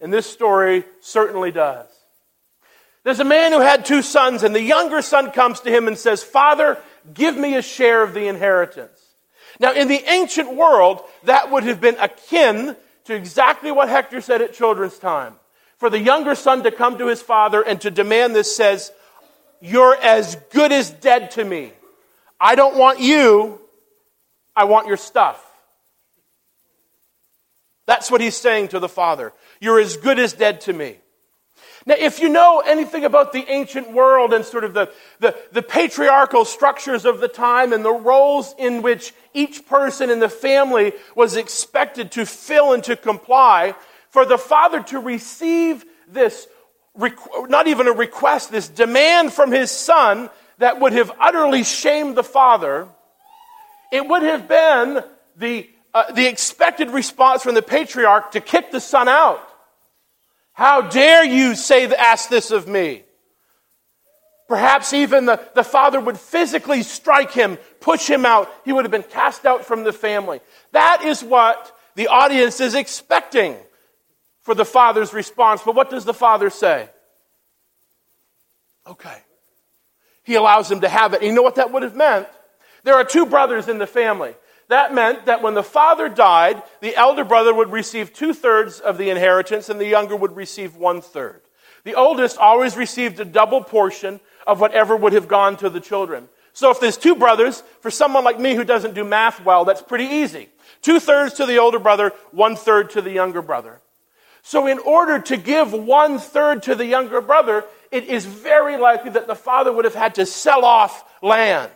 And 0.00 0.12
this 0.12 0.26
story 0.26 0.84
certainly 1.00 1.50
does. 1.50 1.88
There's 3.02 3.20
a 3.20 3.24
man 3.24 3.52
who 3.52 3.60
had 3.60 3.84
two 3.84 4.02
sons, 4.02 4.42
and 4.42 4.54
the 4.54 4.62
younger 4.62 5.02
son 5.02 5.30
comes 5.30 5.60
to 5.60 5.70
him 5.70 5.88
and 5.88 5.96
says, 5.96 6.22
Father, 6.22 6.78
give 7.12 7.36
me 7.36 7.56
a 7.56 7.62
share 7.62 8.02
of 8.02 8.14
the 8.14 8.26
inheritance. 8.26 9.00
Now, 9.58 9.72
in 9.72 9.88
the 9.88 10.02
ancient 10.10 10.54
world, 10.54 11.02
that 11.24 11.50
would 11.50 11.64
have 11.64 11.80
been 11.80 11.96
akin 11.98 12.76
to 13.04 13.14
exactly 13.14 13.70
what 13.70 13.88
Hector 13.88 14.20
said 14.20 14.42
at 14.42 14.52
children's 14.52 14.98
time. 14.98 15.34
For 15.78 15.90
the 15.90 15.98
younger 15.98 16.34
son 16.34 16.62
to 16.62 16.70
come 16.70 16.98
to 16.98 17.06
his 17.06 17.20
father 17.20 17.62
and 17.62 17.80
to 17.82 17.90
demand 17.90 18.34
this 18.34 18.54
says, 18.54 18.92
You're 19.60 19.96
as 19.96 20.36
good 20.50 20.72
as 20.72 20.90
dead 20.90 21.32
to 21.32 21.44
me. 21.44 21.72
I 22.40 22.54
don't 22.54 22.76
want 22.76 23.00
you, 23.00 23.60
I 24.54 24.64
want 24.64 24.86
your 24.86 24.96
stuff. 24.96 25.42
That's 27.86 28.10
what 28.10 28.20
he's 28.20 28.36
saying 28.36 28.68
to 28.68 28.80
the 28.80 28.88
father. 28.88 29.32
You're 29.60 29.80
as 29.80 29.96
good 29.96 30.18
as 30.18 30.32
dead 30.32 30.62
to 30.62 30.72
me. 30.72 30.96
Now, 31.86 31.94
if 31.96 32.18
you 32.18 32.28
know 32.28 32.62
anything 32.66 33.04
about 33.04 33.32
the 33.32 33.48
ancient 33.48 33.92
world 33.92 34.32
and 34.32 34.44
sort 34.44 34.64
of 34.64 34.74
the, 34.74 34.90
the, 35.20 35.36
the, 35.52 35.62
patriarchal 35.62 36.44
structures 36.44 37.04
of 37.04 37.20
the 37.20 37.28
time 37.28 37.72
and 37.72 37.84
the 37.84 37.92
roles 37.92 38.56
in 38.58 38.82
which 38.82 39.14
each 39.34 39.64
person 39.66 40.10
in 40.10 40.18
the 40.18 40.28
family 40.28 40.92
was 41.14 41.36
expected 41.36 42.10
to 42.12 42.26
fill 42.26 42.72
and 42.72 42.82
to 42.84 42.96
comply, 42.96 43.76
for 44.16 44.24
the 44.24 44.38
father 44.38 44.82
to 44.82 44.98
receive 44.98 45.84
this, 46.08 46.48
not 46.96 47.66
even 47.66 47.86
a 47.86 47.92
request, 47.92 48.50
this 48.50 48.66
demand 48.66 49.30
from 49.30 49.52
his 49.52 49.70
son 49.70 50.30
that 50.56 50.80
would 50.80 50.94
have 50.94 51.12
utterly 51.20 51.62
shamed 51.62 52.16
the 52.16 52.24
father, 52.24 52.88
it 53.92 54.08
would 54.08 54.22
have 54.22 54.48
been 54.48 55.04
the, 55.36 55.68
uh, 55.92 56.10
the 56.12 56.26
expected 56.26 56.88
response 56.92 57.42
from 57.42 57.54
the 57.54 57.60
patriarch 57.60 58.30
to 58.30 58.40
kick 58.40 58.70
the 58.70 58.80
son 58.80 59.06
out. 59.06 59.46
How 60.54 60.80
dare 60.80 61.22
you 61.22 61.54
say, 61.54 61.84
ask 61.84 62.30
this 62.30 62.50
of 62.50 62.66
me? 62.66 63.02
Perhaps 64.48 64.94
even 64.94 65.26
the, 65.26 65.46
the 65.54 65.62
father 65.62 66.00
would 66.00 66.18
physically 66.18 66.82
strike 66.84 67.32
him, 67.32 67.58
push 67.80 68.08
him 68.08 68.24
out. 68.24 68.50
He 68.64 68.72
would 68.72 68.86
have 68.86 68.92
been 68.92 69.02
cast 69.02 69.44
out 69.44 69.66
from 69.66 69.84
the 69.84 69.92
family. 69.92 70.40
That 70.72 71.02
is 71.04 71.22
what 71.22 71.70
the 71.96 72.08
audience 72.08 72.62
is 72.62 72.74
expecting 72.74 73.58
for 74.46 74.54
the 74.54 74.64
father's 74.64 75.12
response. 75.12 75.60
But 75.64 75.74
what 75.74 75.90
does 75.90 76.04
the 76.04 76.14
father 76.14 76.50
say? 76.50 76.88
Okay. 78.86 79.18
He 80.22 80.36
allows 80.36 80.70
him 80.70 80.82
to 80.82 80.88
have 80.88 81.14
it. 81.14 81.16
And 81.16 81.26
you 81.26 81.34
know 81.34 81.42
what 81.42 81.56
that 81.56 81.72
would 81.72 81.82
have 81.82 81.96
meant? 81.96 82.28
There 82.84 82.94
are 82.94 83.02
two 83.02 83.26
brothers 83.26 83.66
in 83.66 83.78
the 83.78 83.88
family. 83.88 84.36
That 84.68 84.94
meant 84.94 85.26
that 85.26 85.42
when 85.42 85.54
the 85.54 85.64
father 85.64 86.08
died, 86.08 86.62
the 86.80 86.94
elder 86.94 87.24
brother 87.24 87.52
would 87.52 87.72
receive 87.72 88.12
two 88.12 88.32
thirds 88.32 88.78
of 88.78 88.98
the 88.98 89.10
inheritance 89.10 89.68
and 89.68 89.80
the 89.80 89.88
younger 89.88 90.14
would 90.14 90.36
receive 90.36 90.76
one 90.76 91.00
third. 91.00 91.42
The 91.82 91.94
oldest 91.94 92.38
always 92.38 92.76
received 92.76 93.18
a 93.18 93.24
double 93.24 93.64
portion 93.64 94.20
of 94.46 94.60
whatever 94.60 94.96
would 94.96 95.12
have 95.12 95.26
gone 95.26 95.56
to 95.56 95.68
the 95.68 95.80
children. 95.80 96.28
So 96.52 96.70
if 96.70 96.78
there's 96.78 96.96
two 96.96 97.16
brothers, 97.16 97.64
for 97.80 97.90
someone 97.90 98.22
like 98.22 98.38
me 98.38 98.54
who 98.54 98.62
doesn't 98.62 98.94
do 98.94 99.02
math 99.02 99.44
well, 99.44 99.64
that's 99.64 99.82
pretty 99.82 100.06
easy. 100.06 100.48
Two 100.82 101.00
thirds 101.00 101.34
to 101.34 101.46
the 101.46 101.58
older 101.58 101.80
brother, 101.80 102.12
one 102.30 102.54
third 102.54 102.90
to 102.90 103.02
the 103.02 103.10
younger 103.10 103.42
brother. 103.42 103.80
So 104.46 104.68
in 104.68 104.78
order 104.78 105.18
to 105.18 105.36
give 105.36 105.72
one 105.72 106.20
third 106.20 106.62
to 106.62 106.76
the 106.76 106.86
younger 106.86 107.20
brother, 107.20 107.64
it 107.90 108.04
is 108.04 108.24
very 108.24 108.76
likely 108.76 109.10
that 109.10 109.26
the 109.26 109.34
father 109.34 109.72
would 109.72 109.84
have 109.84 109.96
had 109.96 110.14
to 110.14 110.24
sell 110.24 110.64
off 110.64 111.04
land. 111.20 111.68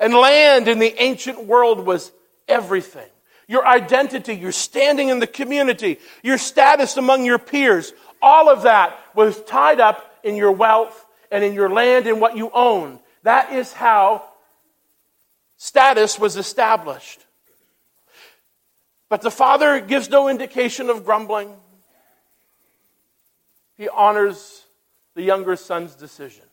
And 0.00 0.12
land 0.12 0.66
in 0.66 0.80
the 0.80 1.00
ancient 1.00 1.44
world 1.44 1.86
was 1.86 2.10
everything. 2.48 3.06
Your 3.46 3.64
identity, 3.64 4.34
your 4.34 4.50
standing 4.50 5.08
in 5.08 5.20
the 5.20 5.28
community, 5.28 6.00
your 6.24 6.36
status 6.36 6.96
among 6.96 7.24
your 7.24 7.38
peers, 7.38 7.92
all 8.20 8.50
of 8.50 8.62
that 8.62 8.98
was 9.14 9.40
tied 9.44 9.78
up 9.78 10.18
in 10.24 10.34
your 10.34 10.50
wealth 10.50 11.06
and 11.30 11.44
in 11.44 11.54
your 11.54 11.70
land 11.70 12.08
and 12.08 12.20
what 12.20 12.36
you 12.36 12.50
owned. 12.52 12.98
That 13.22 13.52
is 13.52 13.72
how 13.72 14.24
status 15.58 16.18
was 16.18 16.36
established. 16.36 17.24
But 19.08 19.22
the 19.22 19.30
father 19.30 19.80
gives 19.80 20.10
no 20.10 20.26
indication 20.26 20.90
of 20.90 21.04
grumbling. 21.04 21.54
He 23.78 23.88
honors 23.88 24.66
the 25.14 25.22
younger 25.22 25.56
son's 25.56 25.94
decision 25.94 26.44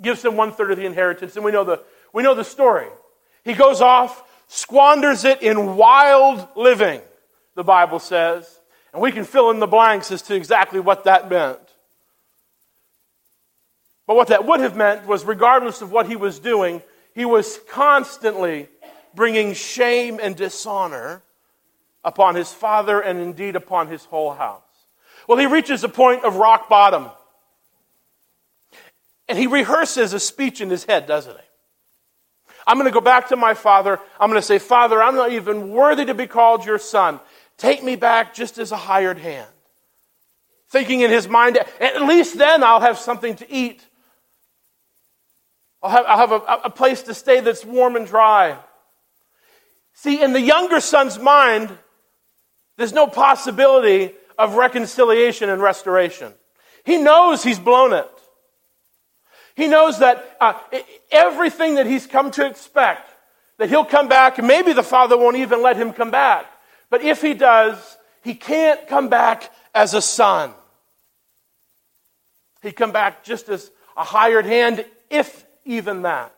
gives 0.00 0.24
him 0.24 0.36
one 0.36 0.52
third 0.52 0.70
of 0.70 0.78
the 0.78 0.86
inheritance, 0.86 1.36
and 1.36 1.44
we 1.44 1.52
know 1.52 1.64
the, 1.64 1.82
we 2.12 2.22
know 2.22 2.34
the 2.34 2.44
story. 2.44 2.88
He 3.44 3.54
goes 3.54 3.80
off, 3.80 4.22
squanders 4.48 5.24
it 5.24 5.42
in 5.42 5.76
wild 5.76 6.46
living, 6.56 7.00
the 7.54 7.64
Bible 7.64 7.98
says. 7.98 8.60
And 8.92 9.00
we 9.00 9.12
can 9.12 9.24
fill 9.24 9.50
in 9.50 9.60
the 9.60 9.66
blanks 9.66 10.10
as 10.10 10.22
to 10.22 10.34
exactly 10.34 10.80
what 10.80 11.04
that 11.04 11.30
meant. 11.30 11.58
But 14.06 14.16
what 14.16 14.28
that 14.28 14.44
would 14.44 14.60
have 14.60 14.76
meant 14.76 15.06
was, 15.06 15.24
regardless 15.24 15.82
of 15.82 15.92
what 15.92 16.06
he 16.06 16.16
was 16.16 16.40
doing, 16.40 16.82
he 17.14 17.24
was 17.24 17.60
constantly 17.70 18.68
bringing 19.14 19.52
shame 19.52 20.18
and 20.20 20.34
dishonor 20.34 21.22
upon 22.02 22.34
his 22.34 22.52
father 22.52 23.00
and 23.00 23.20
indeed 23.20 23.54
upon 23.54 23.86
his 23.86 24.04
whole 24.06 24.32
house. 24.32 24.62
Well, 25.30 25.38
he 25.38 25.46
reaches 25.46 25.84
a 25.84 25.88
point 25.88 26.24
of 26.24 26.38
rock 26.38 26.68
bottom. 26.68 27.08
And 29.28 29.38
he 29.38 29.46
rehearses 29.46 30.12
a 30.12 30.18
speech 30.18 30.60
in 30.60 30.68
his 30.68 30.82
head, 30.82 31.06
doesn't 31.06 31.36
he? 31.36 31.44
I'm 32.66 32.76
going 32.78 32.88
to 32.88 32.92
go 32.92 33.00
back 33.00 33.28
to 33.28 33.36
my 33.36 33.54
father. 33.54 34.00
I'm 34.18 34.28
going 34.28 34.40
to 34.40 34.44
say, 34.44 34.58
Father, 34.58 35.00
I'm 35.00 35.14
not 35.14 35.30
even 35.30 35.70
worthy 35.70 36.04
to 36.06 36.14
be 36.14 36.26
called 36.26 36.66
your 36.66 36.80
son. 36.80 37.20
Take 37.58 37.84
me 37.84 37.94
back 37.94 38.34
just 38.34 38.58
as 38.58 38.72
a 38.72 38.76
hired 38.76 39.18
hand. 39.18 39.48
Thinking 40.68 41.02
in 41.02 41.12
his 41.12 41.28
mind, 41.28 41.60
at 41.78 42.02
least 42.02 42.36
then 42.36 42.64
I'll 42.64 42.80
have 42.80 42.98
something 42.98 43.36
to 43.36 43.48
eat. 43.48 43.86
I'll 45.80 45.90
have, 45.90 46.06
I'll 46.08 46.18
have 46.18 46.32
a, 46.32 46.60
a 46.64 46.70
place 46.70 47.02
to 47.04 47.14
stay 47.14 47.38
that's 47.38 47.64
warm 47.64 47.94
and 47.94 48.04
dry. 48.04 48.58
See, 49.92 50.20
in 50.20 50.32
the 50.32 50.40
younger 50.40 50.80
son's 50.80 51.20
mind, 51.20 51.70
there's 52.76 52.92
no 52.92 53.06
possibility 53.06 54.16
of 54.40 54.54
reconciliation 54.54 55.50
and 55.50 55.60
restoration. 55.60 56.32
He 56.84 56.96
knows 56.96 57.42
he's 57.42 57.58
blown 57.58 57.92
it. 57.92 58.10
He 59.54 59.68
knows 59.68 59.98
that 59.98 60.38
uh, 60.40 60.54
everything 61.12 61.74
that 61.74 61.84
he's 61.84 62.06
come 62.06 62.30
to 62.30 62.46
expect, 62.46 63.10
that 63.58 63.68
he'll 63.68 63.84
come 63.84 64.08
back, 64.08 64.42
maybe 64.42 64.72
the 64.72 64.82
Father 64.82 65.18
won't 65.18 65.36
even 65.36 65.62
let 65.62 65.76
him 65.76 65.92
come 65.92 66.10
back. 66.10 66.46
But 66.88 67.02
if 67.02 67.20
he 67.20 67.34
does, 67.34 67.98
he 68.24 68.34
can't 68.34 68.88
come 68.88 69.10
back 69.10 69.52
as 69.74 69.92
a 69.92 70.00
son. 70.00 70.54
He'd 72.62 72.76
come 72.76 72.92
back 72.92 73.22
just 73.22 73.50
as 73.50 73.70
a 73.94 74.04
hired 74.04 74.46
hand, 74.46 74.86
if 75.10 75.44
even 75.66 76.02
that. 76.02 76.34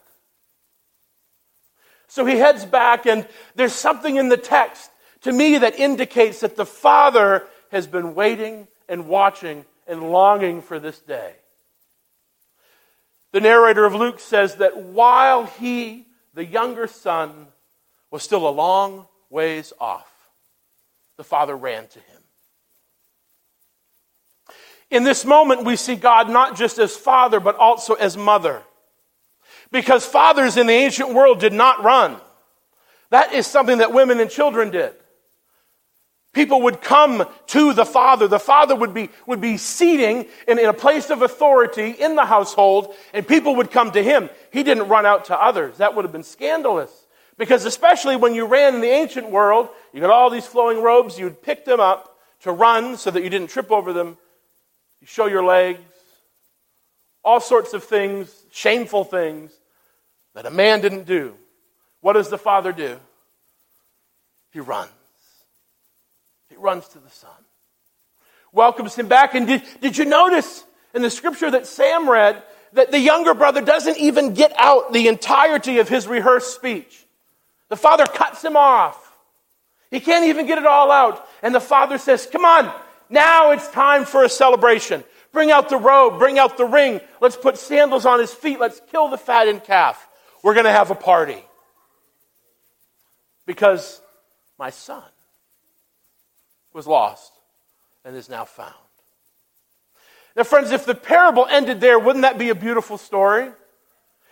So 2.09 2.27
he 2.27 2.37
heads 2.37 2.65
back, 2.65 3.07
and 3.07 3.29
there's 3.55 3.73
something 3.73 4.17
in 4.17 4.29
the 4.29 4.37
text 4.37 4.91
to 5.21 5.33
me 5.33 5.59
that 5.59 5.79
indicates 5.79 6.41
that 6.41 6.57
the 6.57 6.67
father 6.67 7.47
has 7.73 7.87
been 7.87 8.15
waiting 8.15 8.69
and 8.89 9.09
watching 9.09 9.65
and 9.89 10.11
longing 10.11 10.63
for 10.63 10.79
this 10.79 11.01
day. 11.01 11.33
The 13.33 13.41
narrator 13.41 13.85
of 13.85 13.95
Luke 13.95 14.21
says 14.21 14.57
that 14.57 14.77
while 14.77 15.47
he, 15.47 16.07
the 16.35 16.45
younger 16.45 16.87
son, 16.87 17.49
was 18.11 18.23
still 18.23 18.47
a 18.47 18.51
long 18.51 19.07
ways 19.31 19.73
off, 19.81 20.07
the 21.17 21.25
father 21.25 21.57
ran 21.57 21.89
to 21.89 21.99
him. 21.99 22.19
In 24.91 25.05
this 25.05 25.25
moment, 25.25 25.65
we 25.65 25.77
see 25.77 25.97
God 25.97 26.29
not 26.29 26.55
just 26.55 26.79
as 26.79 26.95
father, 26.95 27.41
but 27.41 27.57
also 27.57 27.95
as 27.95 28.19
mother. 28.19 28.63
Because 29.71 30.05
fathers 30.05 30.59
in 30.59 30.67
the 30.67 30.75
ancient 30.75 31.15
world 31.15 31.41
did 31.41 31.55
not 31.55 31.83
run. 31.83 32.19
That 33.09 33.33
is 33.33 33.47
something 33.47 33.79
that 33.79 33.95
women 33.95 34.21
and 34.21 34.31
children 34.31 34.71
did. 34.71 34.93
People 36.33 36.63
would 36.63 36.81
come 36.81 37.27
to 37.49 37.75
the 37.75 37.85
father. 37.85 38.27
The 38.27 38.39
father 38.39 38.75
would 38.75 38.95
be, 38.95 39.11
would 39.27 39.41
be 39.41 39.59
seating 39.59 40.27
in, 40.49 40.59
in 40.59 40.67
a 40.67 40.73
place 40.73 41.11
of 41.11 41.21
authority 41.21 41.91
in 41.91 42.15
the 42.15 42.25
household, 42.25 42.95
and 43.13 43.27
people 43.27 43.57
would 43.57 43.71
come 43.71 43.93
to 43.93 44.03
him. 44.03 44.31
He 44.51 44.63
didn't 44.63 44.89
run 44.89 45.05
out 45.05 45.27
to 45.27 45.39
others. 45.39 45.77
That 45.79 45.95
would 45.95 46.07
have 46.07 46.13
been 46.13 46.23
scandalous. 46.23 46.91
Because 47.37 47.67
especially 47.67 48.17
when 48.17 48.35
you 48.35 48.47
ran 48.47 48.75
in 48.75 48.81
the 48.81 48.89
ancient 48.89 49.31
world, 49.31 49.69
you 49.93 50.01
got 50.01 50.11
all 50.11 50.31
these 50.31 50.47
flowing 50.47 50.83
robes, 50.83 51.19
you'd 51.19 51.43
pick 51.43 51.65
them 51.67 51.81
up 51.81 52.19
to 52.41 52.53
run 52.53 52.97
so 52.97 53.11
that 53.11 53.23
you 53.23 53.31
didn't 53.31 53.49
trip 53.49 53.71
over 53.71 53.93
them. 53.93 54.17
You 55.01 55.07
show 55.07 55.27
your 55.27 55.45
legs, 55.45 55.81
all 57.23 57.41
sorts 57.41 57.75
of 57.75 57.85
things, 57.85 58.45
shameful 58.53 59.05
things 59.05 59.53
that 60.35 60.47
a 60.47 60.51
man 60.51 60.81
didn't 60.81 61.05
do. 61.05 61.35
What 62.01 62.15
does 62.15 62.31
the 62.31 62.39
father 62.39 62.73
do? 62.73 62.99
He 64.51 64.61
runs. 64.61 64.91
Runs 66.63 66.87
to 66.89 67.01
the 67.01 67.11
son, 67.11 67.31
welcomes 68.53 68.95
him 68.95 69.09
back. 69.09 69.35
And 69.35 69.49
did, 69.49 69.63
did 69.81 69.99
you 69.99 70.05
notice 70.05 70.65
in 70.95 71.03
the 71.03 71.11
scripture 71.11 71.51
that 71.51 71.67
Sam 71.67 72.09
read 72.09 72.41
that 72.75 72.93
the 72.93 73.01
younger 73.01 73.35
brother 73.35 73.61
doesn't 73.61 73.99
even 73.99 74.35
get 74.35 74.53
out 74.57 74.93
the 74.93 75.09
entirety 75.09 75.81
of 75.81 75.89
his 75.89 76.07
rehearsed 76.07 76.55
speech? 76.55 77.05
The 77.69 77.77
father 77.77 78.07
cuts 78.07 78.45
him 78.45 78.57
off. 78.57 79.13
He 79.91 79.99
can't 79.99 80.27
even 80.27 80.47
get 80.47 80.59
it 80.59 80.65
all 80.65 80.93
out. 80.93 81.27
And 81.43 81.53
the 81.53 81.61
father 81.61 81.99
says, 81.99 82.29
Come 82.31 82.45
on, 82.45 82.73
now 83.11 83.51
it's 83.51 83.69
time 83.69 84.05
for 84.05 84.23
a 84.23 84.29
celebration. 84.29 85.03
Bring 85.33 85.51
out 85.51 85.69
the 85.69 85.79
robe, 85.79 86.19
bring 86.19 86.39
out 86.39 86.57
the 86.57 86.65
ring. 86.65 87.01
Let's 87.21 87.37
put 87.37 87.59
sandals 87.59 88.07
on 88.07 88.21
his 88.21 88.33
feet. 88.33 88.61
Let's 88.61 88.81
kill 88.91 89.09
the 89.09 89.19
fattened 89.19 89.65
calf. 89.65 90.07
We're 90.45 90.55
going 90.55 90.67
to 90.67 90.71
have 90.71 90.91
a 90.93 90.95
party. 90.95 91.43
Because 93.47 94.01
my 94.59 94.71
son 94.71 95.03
was 96.73 96.87
lost 96.87 97.33
and 98.05 98.17
is 98.17 98.29
now 98.29 98.45
found. 98.45 98.75
Now, 100.35 100.45
friends, 100.45 100.71
if 100.71 100.87
the 100.87 100.95
parable 100.95 101.47
ended 101.49 101.81
there, 101.81 101.99
wouldn't 101.99 102.23
that 102.23 102.39
be 102.39 102.49
a 102.49 102.55
beautiful 102.55 102.97
story? 102.97 103.51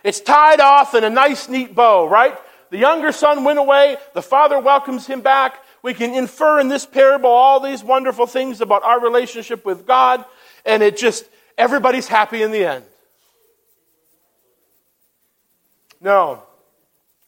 It's 0.03 0.19
tied 0.19 0.59
off 0.59 0.95
in 0.95 1.03
a 1.03 1.09
nice, 1.09 1.47
neat 1.47 1.75
bow, 1.75 2.07
right? 2.07 2.35
The 2.71 2.77
younger 2.77 3.11
son 3.11 3.43
went 3.43 3.59
away, 3.59 3.97
the 4.13 4.21
father 4.21 4.59
welcomes 4.59 5.05
him 5.05 5.21
back. 5.21 5.63
We 5.83 5.93
can 5.93 6.13
infer 6.13 6.59
in 6.59 6.69
this 6.69 6.85
parable 6.85 7.29
all 7.29 7.59
these 7.59 7.83
wonderful 7.83 8.25
things 8.25 8.61
about 8.61 8.83
our 8.83 8.99
relationship 8.99 9.65
with 9.65 9.85
God, 9.85 10.25
and 10.65 10.81
it 10.81 10.97
just, 10.97 11.25
everybody's 11.57 12.07
happy 12.07 12.41
in 12.41 12.51
the 12.51 12.65
end. 12.65 12.85
No. 15.99 16.41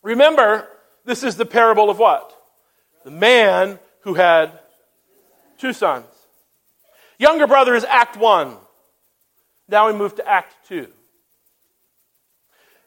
Remember, 0.02 0.68
this 1.06 1.24
is 1.24 1.36
the 1.36 1.46
parable 1.46 1.90
of 1.90 2.00
what? 2.00 2.36
The 3.04 3.12
man 3.12 3.78
who 4.02 4.16
had 4.16 4.60
Two 5.64 5.72
sons. 5.72 6.08
Younger 7.18 7.48
brother 7.48 7.74
is 7.74 7.86
Act 7.86 8.18
1. 8.18 8.58
Now 9.70 9.88
we 9.88 9.94
move 9.94 10.14
to 10.16 10.28
Act 10.28 10.54
2. 10.68 10.88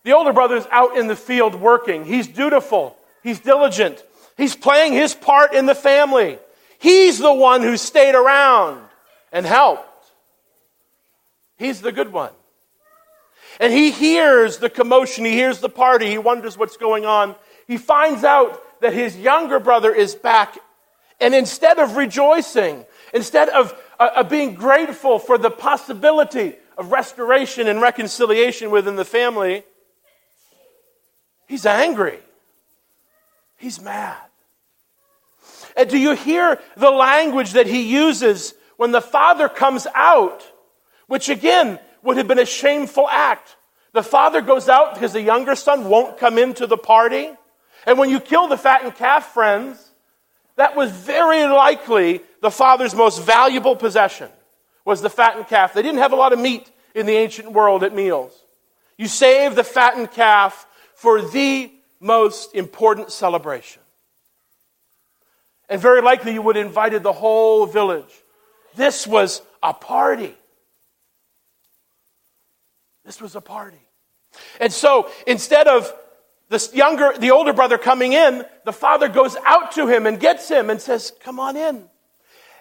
The 0.05 0.13
older 0.13 0.35
brother 0.35 0.57
is 0.57 0.67
out 0.71 0.95
in 0.99 1.07
the 1.07 1.17
field 1.17 1.55
working. 1.55 2.05
He's 2.05 2.29
dutiful. 2.29 2.95
He's 3.23 3.41
diligent. 3.41 4.05
He's 4.37 4.55
playing 4.55 4.93
his 4.93 5.15
part 5.15 5.55
in 5.55 5.65
the 5.65 5.75
family. 5.75 6.39
He's 6.79 7.19
the 7.19 7.33
one 7.33 7.63
who 7.63 7.79
stayed 7.79 8.15
around 8.15 8.83
and 9.33 9.47
helped. 9.47 10.11
He's 11.57 11.81
the 11.81 11.93
good 11.93 12.13
one. 12.13 12.33
And 13.59 13.73
he 13.73 13.91
hears 13.91 14.59
the 14.59 14.69
commotion. 14.69 15.25
He 15.25 15.33
hears 15.33 15.61
the 15.61 15.71
party. 15.71 16.11
He 16.11 16.19
wonders 16.19 16.59
what's 16.59 16.77
going 16.77 17.07
on. 17.07 17.37
He 17.67 17.79
finds 17.79 18.23
out 18.23 18.63
that 18.83 18.93
his 18.93 19.17
younger 19.17 19.61
brother 19.61 19.95
is 19.95 20.15
back 20.15 20.59
and 21.21 21.35
instead 21.35 21.79
of 21.79 21.97
rejoicing, 21.97 22.85
instead 23.15 23.49
of, 23.49 23.75
uh, 23.99 24.11
of 24.17 24.29
being 24.29 24.55
grateful 24.55 25.19
for 25.19 25.39
the 25.39 25.51
possibility 25.51 26.55
of 26.77 26.93
restoration 26.93 27.69
and 27.69 27.81
reconciliation 27.81 28.71
within 28.71 28.97
the 28.97 29.05
family, 29.05 29.65
he's 31.47 31.65
angry. 31.65 32.19
He's 33.57 33.81
mad. 33.81 34.17
And 35.77 35.89
do 35.89 35.99
you 35.99 36.13
hear 36.13 36.61
the 36.77 36.91
language 36.91 37.53
that 37.53 37.67
he 37.67 37.83
uses 37.83 38.55
when 38.77 38.93
the 38.93 39.01
father 39.01 39.49
comes 39.49 39.87
out, 39.95 40.43
which 41.07 41.29
again 41.29 41.79
would 42.03 42.19
have 42.19 42.29
been 42.29 42.39
a 42.39 42.47
shameful 42.47 43.09
act? 43.09 43.57
The 43.93 44.03
father 44.03 44.43
goes 44.43 44.69
out 44.69 44.95
because 44.95 45.15
the 45.15 45.23
younger 45.23 45.55
son 45.55 45.89
won't 45.89 46.19
come 46.19 46.37
into 46.37 46.67
the 46.67 46.77
party. 46.77 47.31
And 47.87 47.99
when 47.99 48.11
you 48.11 48.21
kill 48.21 48.49
the 48.49 48.59
fattened 48.59 48.97
calf, 48.97 49.33
friends, 49.33 49.86
that 50.57 50.75
was 50.75 50.91
very 50.91 51.45
likely 51.45 52.21
the 52.41 52.51
father's 52.51 52.95
most 52.95 53.23
valuable 53.23 53.77
possession 53.77 54.31
was 54.85 55.03
the 55.03 55.11
fattened 55.11 55.49
calf. 55.49 55.75
They 55.75 55.83
didn't 55.83 55.99
have 55.99 56.13
a 56.13 56.17
lot 56.17 56.33
of 56.33 56.39
meat 56.39 56.71
in 56.95 57.07
the 57.07 57.17
ancient 57.17 57.53
world 57.53 57.85
at 57.85 57.95
meals. 57.95 58.33
You 58.97 59.09
save 59.09 59.55
the 59.55 59.65
fattened 59.65 60.13
calf 60.13 60.67
for 60.95 61.21
the 61.21 61.71
most 62.01 62.55
important 62.55 63.13
celebration. 63.13 63.83
And 65.69 65.81
very 65.81 66.01
likely 66.01 66.33
you 66.33 66.43
would 66.43 66.57
have 66.57 66.67
invited 66.67 67.03
the 67.03 67.13
whole 67.13 67.67
village. 67.67 68.23
This 68.77 69.07
was 69.07 69.43
a 69.63 69.75
party. 69.75 70.35
This 73.05 73.21
was 73.21 73.35
a 73.37 73.41
party. 73.41 73.81
And 74.61 74.73
so 74.73 75.11
instead 75.27 75.67
of 75.67 75.93
the 76.49 76.71
younger, 76.73 77.13
the 77.19 77.33
older 77.33 77.53
brother 77.53 77.79
coming 77.79 78.13
in, 78.13 78.45
the 78.65 78.73
father 78.73 79.09
goes 79.09 79.37
out 79.45 79.73
to 79.73 79.89
him 79.89 80.07
and 80.07 80.21
gets 80.21 80.49
him 80.49 80.71
and 80.71 80.81
says, 80.81 81.13
Come 81.21 81.41
on 81.41 81.57
in. 81.57 81.85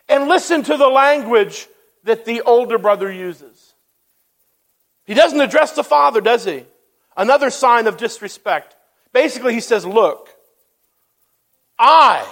And 0.10 0.28
listen 0.28 0.64
to 0.64 0.78
the 0.78 0.88
language 0.88 1.68
that 2.04 2.26
the 2.26 2.42
older 2.42 2.78
brother 2.78 3.12
uses. 3.12 3.74
He 5.06 5.14
doesn't 5.14 5.40
address 5.40 5.74
the 5.74 5.84
father, 5.84 6.22
does 6.22 6.46
he? 6.46 6.66
Another 7.16 7.50
sign 7.50 7.88
of 7.88 7.98
disrespect. 7.98 8.76
Basically, 9.14 9.54
he 9.54 9.62
says, 9.62 9.86
Look, 9.86 10.30
I, 11.78 12.28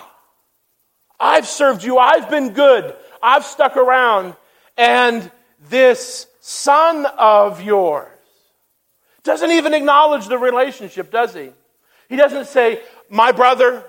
I've 1.19 1.47
served 1.47 1.83
you, 1.83 1.99
I've 1.99 2.29
been 2.29 2.53
good, 2.53 2.95
I've 3.21 3.45
stuck 3.45 3.77
around, 3.77 4.35
and 4.75 5.29
this 5.69 6.25
son 6.41 7.05
of 7.05 7.61
yours 7.61 8.12
doesn't 9.23 9.51
even 9.51 9.73
acknowledge 9.73 10.27
the 10.27 10.37
relationship, 10.37 11.11
does 11.11 11.33
he? 11.33 11.49
He 12.09 12.15
doesn't 12.15 12.47
say, 12.47 12.81
my 13.09 13.31
brother. 13.31 13.83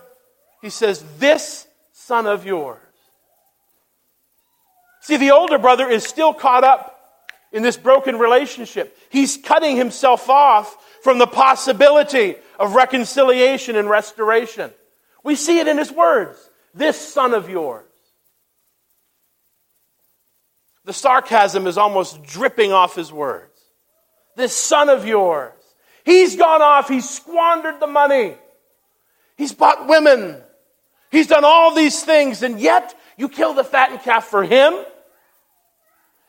He 0.63 0.71
says, 0.71 1.05
this 1.19 1.67
son 1.93 2.27
of 2.27 2.47
yours. 2.47 2.79
See, 5.03 5.17
the 5.17 5.33
older 5.33 5.59
brother 5.59 5.89
is 5.89 6.05
still 6.05 6.33
caught 6.33 6.65
up 6.65 6.99
in 7.53 7.63
this 7.63 7.77
broken 7.77 8.19
relationship. 8.19 8.97
He's 9.11 9.37
cutting 9.37 9.77
himself 9.77 10.31
off 10.31 10.77
from 11.03 11.19
the 11.19 11.27
possibility 11.27 12.37
of 12.59 12.75
reconciliation 12.75 13.77
and 13.77 13.91
restoration. 13.91 14.71
We 15.23 15.37
see 15.37 15.59
it 15.59 15.69
in 15.69 15.79
his 15.79 15.93
words 15.93 16.39
this 16.75 16.99
son 17.01 17.35
of 17.35 17.49
yours. 17.49 17.85
The 20.85 20.93
sarcasm 20.93 21.67
is 21.67 21.79
almost 21.79 22.23
dripping 22.23 22.73
off 22.73 22.95
his 22.95 23.13
words 23.13 23.54
this 24.37 24.55
son 24.55 24.89
of 24.89 25.07
yours. 25.07 25.53
He's 26.05 26.37
gone 26.37 26.63
off, 26.63 26.89
he's 26.89 27.09
squandered 27.09 27.81
the 27.81 27.87
money, 27.87 28.37
he's 29.37 29.53
bought 29.53 29.89
women, 29.89 30.43
he's 31.11 31.27
done 31.27 31.45
all 31.45 31.75
these 31.75 32.05
things, 32.05 32.43
and 32.43 32.61
yet 32.61 32.95
you 33.17 33.29
kill 33.29 33.55
the 33.55 33.65
fattened 33.65 34.03
calf 34.03 34.27
for 34.27 34.45
him, 34.45 34.75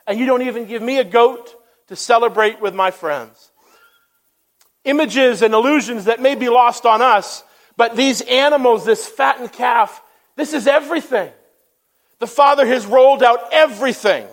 and 0.08 0.18
you 0.18 0.26
don't 0.26 0.44
even 0.44 0.66
give 0.66 0.82
me 0.82 1.00
a 1.00 1.04
goat 1.04 1.54
to 1.88 1.96
celebrate 1.96 2.62
with 2.62 2.74
my 2.74 2.92
friends. 2.92 3.52
Images 4.86 5.42
and 5.42 5.54
illusions 5.54 6.06
that 6.06 6.22
may 6.22 6.36
be 6.36 6.48
lost 6.48 6.86
on 6.86 7.02
us, 7.02 7.44
but 7.76 7.96
these 7.96 8.22
animals, 8.22 8.86
this 8.86 9.06
fattened 9.06 9.52
calf, 9.52 10.02
this 10.36 10.54
is 10.54 10.68
everything. 10.68 11.32
The 12.20 12.28
father 12.28 12.66
has 12.66 12.86
rolled 12.86 13.24
out 13.24 13.50
everything 13.52 14.28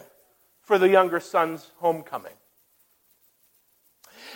for 0.62 0.78
the 0.78 0.88
younger 0.88 1.18
son's 1.18 1.68
homecoming. 1.78 2.32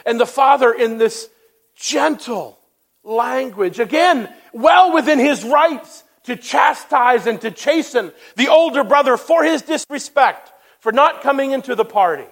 And 0.06 0.18
the 0.18 0.24
father, 0.24 0.72
in 0.72 0.96
this 0.96 1.28
gentle, 1.74 2.58
language. 3.06 3.78
Again, 3.78 4.32
well 4.52 4.92
within 4.92 5.18
his 5.18 5.44
rights 5.44 6.04
to 6.24 6.36
chastise 6.36 7.26
and 7.26 7.40
to 7.40 7.50
chasten 7.50 8.12
the 8.34 8.48
older 8.48 8.84
brother 8.84 9.16
for 9.16 9.44
his 9.44 9.62
disrespect, 9.62 10.52
for 10.80 10.92
not 10.92 11.22
coming 11.22 11.52
into 11.52 11.74
the 11.74 11.84
party. 11.84 12.26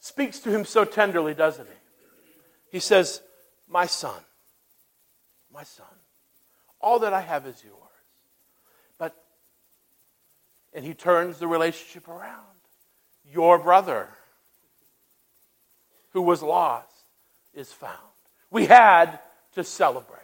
Speaks 0.00 0.38
to 0.40 0.50
him 0.50 0.64
so 0.64 0.84
tenderly, 0.84 1.34
doesn't 1.34 1.66
he? 1.66 1.72
He 2.70 2.80
says, 2.80 3.20
My 3.68 3.86
son, 3.86 4.20
my 5.52 5.64
son, 5.64 5.86
all 6.80 7.00
that 7.00 7.12
I 7.12 7.20
have 7.20 7.46
is 7.46 7.62
yours. 7.64 7.74
But, 8.98 9.16
and 10.72 10.84
he 10.84 10.94
turns 10.94 11.38
the 11.38 11.48
relationship 11.48 12.06
around. 12.06 12.44
Your 13.32 13.58
brother, 13.58 14.08
who 16.16 16.22
was 16.22 16.42
lost, 16.42 16.88
is 17.52 17.70
found. 17.70 17.92
We 18.50 18.64
had 18.64 19.18
to 19.52 19.62
celebrate. 19.62 20.16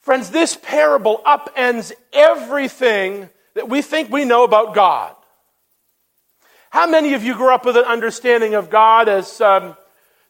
Friends, 0.00 0.30
this 0.30 0.56
parable 0.62 1.20
upends 1.26 1.92
everything 2.14 3.28
that 3.52 3.68
we 3.68 3.82
think 3.82 4.10
we 4.10 4.24
know 4.24 4.44
about 4.44 4.74
God. 4.74 5.14
How 6.70 6.88
many 6.88 7.12
of 7.12 7.22
you 7.22 7.34
grew 7.34 7.52
up 7.52 7.66
with 7.66 7.76
an 7.76 7.84
understanding 7.84 8.54
of 8.54 8.70
God 8.70 9.10
as 9.10 9.42
um, 9.42 9.76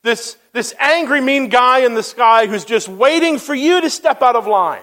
this, 0.03 0.37
this 0.53 0.75
angry, 0.81 1.21
mean 1.21 1.49
guy 1.49 1.85
in 1.87 1.95
the 1.95 2.03
sky 2.03 2.49
who's 2.49 2.65
just 2.65 2.89
waiting 2.89 3.39
for 3.39 3.55
you 3.55 3.81
to 3.81 3.91
step 3.91 4.23
out 4.23 4.35
of 4.35 4.49
line? 4.49 4.83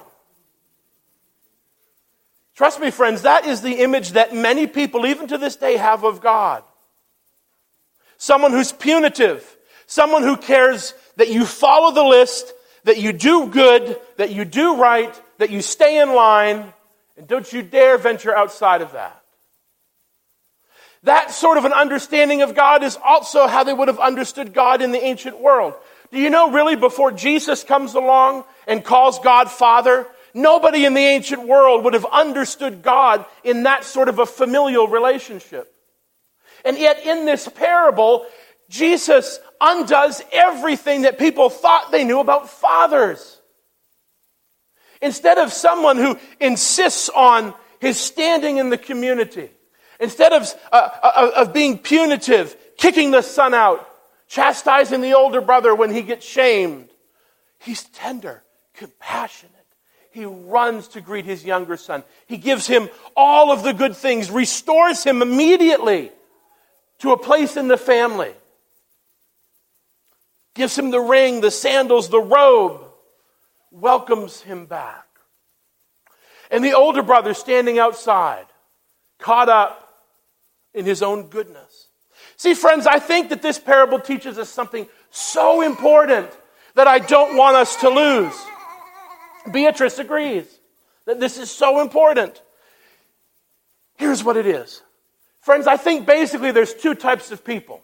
Trust 2.56 2.80
me, 2.80 2.92
friends, 2.92 3.24
that 3.24 3.46
is 3.46 3.62
the 3.62 3.82
image 3.84 4.12
that 4.12 4.34
many 4.34 4.68
people, 4.68 5.06
even 5.06 5.28
to 5.28 5.38
this 5.38 5.58
day, 5.58 5.76
have 5.76 6.06
of 6.06 6.22
God. 6.22 6.64
Someone 8.24 8.54
who's 8.54 8.72
punitive, 8.72 9.58
someone 9.86 10.24
who 10.24 10.38
cares 10.38 10.94
that 11.18 11.28
you 11.28 11.46
follow 11.46 11.92
the 11.92 12.06
list, 12.06 12.54
that 12.86 12.98
you 12.98 13.12
do 13.12 13.48
good, 13.48 14.00
that 14.16 14.32
you 14.32 14.46
do 14.46 14.78
right, 14.78 15.14
that 15.40 15.50
you 15.50 15.62
stay 15.62 16.02
in 16.02 16.16
line, 16.16 16.72
and 17.18 17.28
don't 17.28 17.52
you 17.52 17.62
dare 17.62 17.98
venture 17.98 18.34
outside 18.34 18.82
of 18.82 18.94
that. 18.94 19.22
That 21.04 21.32
sort 21.32 21.58
of 21.58 21.66
an 21.66 21.74
understanding 21.74 22.44
of 22.44 22.56
God 22.56 22.82
is 22.82 22.98
also 23.04 23.46
how 23.46 23.66
they 23.66 23.74
would 23.74 23.90
have 23.90 24.00
understood 24.00 24.54
God 24.54 24.82
in 24.82 24.94
the 24.94 25.04
ancient 25.04 25.42
world. 25.42 25.74
Do 26.10 26.18
you 26.18 26.30
know, 26.30 26.50
really, 26.50 26.78
before 26.78 27.12
Jesus 27.12 27.66
comes 27.66 27.94
along 27.94 28.46
and 28.70 28.86
calls 28.86 29.20
God 29.20 29.52
Father, 29.52 30.08
nobody 30.34 30.86
in 30.86 30.94
the 30.94 31.02
ancient 31.02 31.46
world 31.46 31.84
would 31.84 31.94
have 31.94 32.06
understood 32.06 32.84
God 32.84 33.26
in 33.44 33.64
that 33.64 33.84
sort 33.84 34.08
of 34.08 34.20
a 34.20 34.26
familial 34.26 34.88
relationship. 34.88 35.73
And 36.64 36.78
yet, 36.78 37.06
in 37.06 37.26
this 37.26 37.48
parable, 37.48 38.26
Jesus 38.70 39.40
undoes 39.60 40.22
everything 40.32 41.04
that 41.04 41.20
people 41.20 41.50
thought 41.50 41.92
they 41.92 42.04
knew 42.04 42.20
about 42.20 42.50
fathers. 42.50 43.40
Instead 45.02 45.38
of 45.38 45.52
someone 45.52 45.98
who 45.98 46.18
insists 46.40 47.10
on 47.10 47.54
his 47.80 48.00
standing 48.00 48.58
in 48.58 48.70
the 48.70 48.78
community, 48.78 49.50
instead 50.00 50.32
of, 50.32 50.52
uh, 50.72 50.90
uh, 51.04 51.32
of 51.36 51.54
being 51.54 51.78
punitive, 51.78 52.56
kicking 52.78 53.12
the 53.12 53.22
son 53.22 53.54
out, 53.54 53.88
chastising 54.28 55.02
the 55.02 55.14
older 55.14 55.42
brother 55.42 55.76
when 55.76 55.94
he 55.94 56.02
gets 56.02 56.26
shamed, 56.26 56.90
he's 57.60 57.84
tender, 57.84 58.44
compassionate. 58.74 59.52
He 60.12 60.26
runs 60.26 60.88
to 60.90 61.02
greet 61.02 61.26
his 61.26 61.44
younger 61.44 61.76
son. 61.76 62.04
He 62.28 62.38
gives 62.38 62.66
him 62.66 62.90
all 63.16 63.52
of 63.52 63.64
the 63.64 63.74
good 63.74 63.96
things, 63.96 64.32
restores 64.32 65.04
him 65.04 65.22
immediately 65.22 66.12
to 67.04 67.12
a 67.12 67.18
place 67.18 67.58
in 67.58 67.68
the 67.68 67.76
family 67.76 68.32
gives 70.56 70.80
him 70.80 70.90
the 70.90 71.02
ring, 71.02 71.42
the 71.42 71.52
sandals, 71.52 72.08
the 72.08 72.22
robe, 72.22 72.80
welcomes 73.72 74.40
him 74.40 74.66
back. 74.66 75.06
And 76.50 76.64
the 76.64 76.72
older 76.72 77.04
brother 77.04 77.34
standing 77.34 77.78
outside, 77.78 78.46
caught 79.20 79.50
up 79.50 79.86
in 80.74 80.86
his 80.86 81.04
own 81.04 81.28
goodness. 81.28 81.90
See, 82.38 82.54
friends, 82.54 82.88
I 82.88 83.00
think 83.00 83.32
that 83.32 83.42
this 83.42 83.60
parable 83.60 84.00
teaches 84.00 84.38
us 84.38 84.48
something 84.48 84.88
so 85.12 85.62
important 85.62 86.30
that 86.76 86.88
I 86.88 87.00
don't 87.00 87.36
want 87.36 87.58
us 87.58 87.76
to 87.82 87.90
lose. 87.90 88.34
Beatrice 89.52 90.00
agrees 90.00 90.46
that 91.06 91.20
this 91.20 91.38
is 91.38 91.52
so 91.52 91.82
important. 91.82 92.42
Here's 93.98 94.24
what 94.24 94.38
it 94.38 94.48
is. 94.48 94.82
Friends, 95.44 95.68
I 95.68 95.76
think 95.76 96.06
basically 96.06 96.52
there's 96.52 96.74
two 96.74 96.96
types 96.96 97.32
of 97.32 97.44
people. 97.44 97.82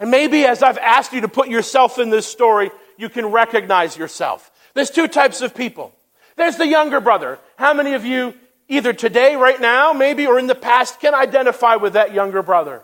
And 0.00 0.10
maybe 0.10 0.44
as 0.44 0.62
I've 0.62 0.78
asked 0.78 1.12
you 1.12 1.20
to 1.20 1.28
put 1.28 1.48
yourself 1.48 1.98
in 1.98 2.10
this 2.10 2.26
story, 2.26 2.70
you 2.96 3.08
can 3.08 3.26
recognize 3.26 3.96
yourself. 3.96 4.50
There's 4.74 4.90
two 4.90 5.06
types 5.06 5.40
of 5.40 5.54
people. 5.54 5.94
There's 6.36 6.56
the 6.56 6.66
younger 6.66 7.00
brother. 7.00 7.38
How 7.56 7.74
many 7.74 7.92
of 7.92 8.04
you, 8.04 8.34
either 8.68 8.92
today, 8.92 9.36
right 9.36 9.60
now, 9.60 9.92
maybe, 9.92 10.26
or 10.26 10.38
in 10.38 10.48
the 10.48 10.54
past, 10.56 11.00
can 11.00 11.14
identify 11.14 11.76
with 11.76 11.92
that 11.92 12.12
younger 12.12 12.42
brother? 12.42 12.82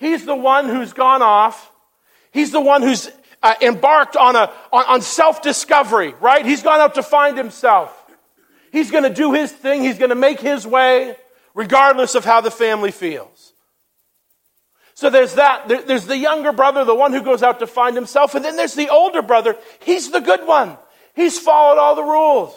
He's 0.00 0.24
the 0.24 0.34
one 0.34 0.68
who's 0.68 0.92
gone 0.92 1.22
off. 1.22 1.70
He's 2.32 2.50
the 2.50 2.60
one 2.60 2.82
who's 2.82 3.08
uh, 3.40 3.54
embarked 3.60 4.16
on, 4.16 4.34
a, 4.34 4.50
on, 4.72 4.84
on 4.86 5.00
self 5.00 5.42
discovery, 5.42 6.12
right? 6.20 6.44
He's 6.44 6.62
gone 6.62 6.80
out 6.80 6.96
to 6.96 7.04
find 7.04 7.38
himself. 7.38 7.96
He's 8.72 8.90
going 8.90 9.04
to 9.04 9.14
do 9.14 9.32
his 9.32 9.52
thing. 9.52 9.82
He's 9.82 9.98
going 9.98 10.10
to 10.10 10.16
make 10.16 10.40
his 10.40 10.66
way, 10.66 11.14
regardless 11.54 12.14
of 12.14 12.24
how 12.24 12.40
the 12.40 12.50
family 12.50 12.90
feels. 12.90 13.52
So 14.94 15.10
there's 15.10 15.34
that. 15.34 15.68
There's 15.68 16.06
the 16.06 16.16
younger 16.16 16.52
brother, 16.52 16.84
the 16.84 16.94
one 16.94 17.12
who 17.12 17.22
goes 17.22 17.42
out 17.42 17.58
to 17.60 17.66
find 17.66 17.96
himself. 17.96 18.34
And 18.34 18.44
then 18.44 18.56
there's 18.56 18.74
the 18.74 18.90
older 18.90 19.22
brother. 19.22 19.56
He's 19.80 20.10
the 20.10 20.20
good 20.20 20.46
one. 20.46 20.76
He's 21.14 21.38
followed 21.38 21.80
all 21.80 21.96
the 21.96 22.02
rules. 22.02 22.56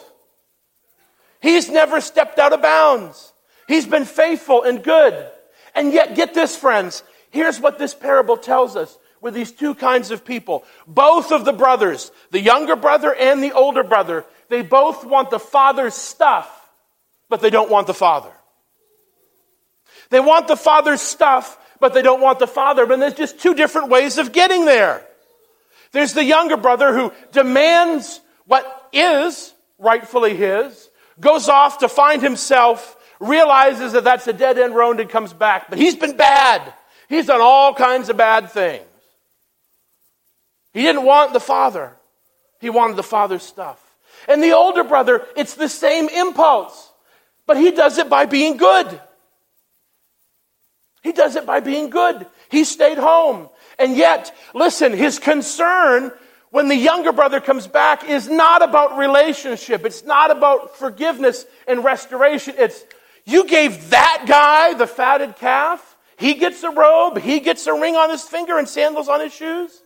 He's 1.40 1.68
never 1.68 2.00
stepped 2.00 2.38
out 2.38 2.52
of 2.52 2.62
bounds. 2.62 3.32
He's 3.66 3.86
been 3.86 4.04
faithful 4.04 4.62
and 4.62 4.82
good. 4.82 5.30
And 5.74 5.92
yet, 5.92 6.14
get 6.14 6.34
this, 6.34 6.56
friends. 6.56 7.02
Here's 7.30 7.60
what 7.60 7.78
this 7.78 7.94
parable 7.94 8.36
tells 8.36 8.76
us 8.76 8.96
with 9.20 9.34
these 9.34 9.52
two 9.52 9.74
kinds 9.74 10.10
of 10.10 10.24
people. 10.24 10.64
Both 10.86 11.32
of 11.32 11.44
the 11.44 11.52
brothers, 11.52 12.10
the 12.30 12.40
younger 12.40 12.76
brother 12.76 13.14
and 13.14 13.42
the 13.42 13.52
older 13.52 13.82
brother, 13.82 14.24
they 14.48 14.62
both 14.62 15.04
want 15.04 15.30
the 15.30 15.38
father's 15.38 15.94
stuff, 15.94 16.48
but 17.28 17.40
they 17.40 17.50
don't 17.50 17.70
want 17.70 17.86
the 17.86 17.94
father. 17.94 18.32
They 20.10 20.20
want 20.20 20.48
the 20.48 20.56
father's 20.56 21.02
stuff, 21.02 21.58
but 21.80 21.94
they 21.94 22.02
don't 22.02 22.20
want 22.20 22.38
the 22.38 22.46
father. 22.46 22.86
But 22.86 23.00
there's 23.00 23.14
just 23.14 23.40
two 23.40 23.54
different 23.54 23.88
ways 23.88 24.18
of 24.18 24.32
getting 24.32 24.64
there. 24.64 25.02
There's 25.92 26.14
the 26.14 26.24
younger 26.24 26.56
brother 26.56 26.92
who 26.94 27.12
demands 27.32 28.20
what 28.46 28.88
is 28.92 29.52
rightfully 29.78 30.36
his, 30.36 30.88
goes 31.20 31.48
off 31.48 31.78
to 31.78 31.88
find 31.88 32.22
himself, 32.22 32.96
realizes 33.20 33.92
that 33.92 34.04
that's 34.04 34.26
a 34.26 34.32
dead 34.32 34.58
end 34.58 34.74
road 34.74 35.00
and 35.00 35.08
comes 35.08 35.32
back. 35.32 35.68
But 35.68 35.78
he's 35.78 35.96
been 35.96 36.16
bad. 36.16 36.72
He's 37.08 37.26
done 37.26 37.40
all 37.40 37.74
kinds 37.74 38.08
of 38.08 38.16
bad 38.16 38.50
things. 38.50 38.84
He 40.72 40.82
didn't 40.82 41.04
want 41.04 41.32
the 41.32 41.40
father. 41.40 41.96
He 42.60 42.70
wanted 42.70 42.96
the 42.96 43.02
father's 43.02 43.42
stuff. 43.42 43.82
And 44.28 44.42
the 44.42 44.52
older 44.52 44.84
brother, 44.84 45.24
it's 45.36 45.54
the 45.54 45.68
same 45.68 46.08
impulse, 46.08 46.92
but 47.46 47.56
he 47.56 47.70
does 47.70 47.98
it 47.98 48.10
by 48.10 48.26
being 48.26 48.56
good. 48.56 49.00
He 51.02 51.12
does 51.12 51.36
it 51.36 51.46
by 51.46 51.60
being 51.60 51.90
good. 51.90 52.26
He 52.50 52.64
stayed 52.64 52.98
home. 52.98 53.48
And 53.78 53.96
yet, 53.96 54.34
listen, 54.54 54.92
his 54.92 55.18
concern 55.18 56.12
when 56.50 56.68
the 56.68 56.76
younger 56.76 57.12
brother 57.12 57.40
comes 57.40 57.66
back 57.66 58.08
is 58.08 58.28
not 58.28 58.62
about 58.62 58.98
relationship. 58.98 59.84
It's 59.84 60.04
not 60.04 60.30
about 60.30 60.76
forgiveness 60.76 61.46
and 61.66 61.84
restoration. 61.84 62.54
It's, 62.58 62.84
you 63.24 63.46
gave 63.46 63.90
that 63.90 64.24
guy 64.26 64.74
the 64.74 64.86
fatted 64.86 65.36
calf. 65.36 65.96
He 66.16 66.34
gets 66.34 66.62
a 66.64 66.70
robe. 66.70 67.18
He 67.18 67.40
gets 67.40 67.66
a 67.66 67.74
ring 67.74 67.94
on 67.94 68.10
his 68.10 68.22
finger 68.22 68.58
and 68.58 68.68
sandals 68.68 69.08
on 69.08 69.20
his 69.20 69.32
shoes. 69.32 69.82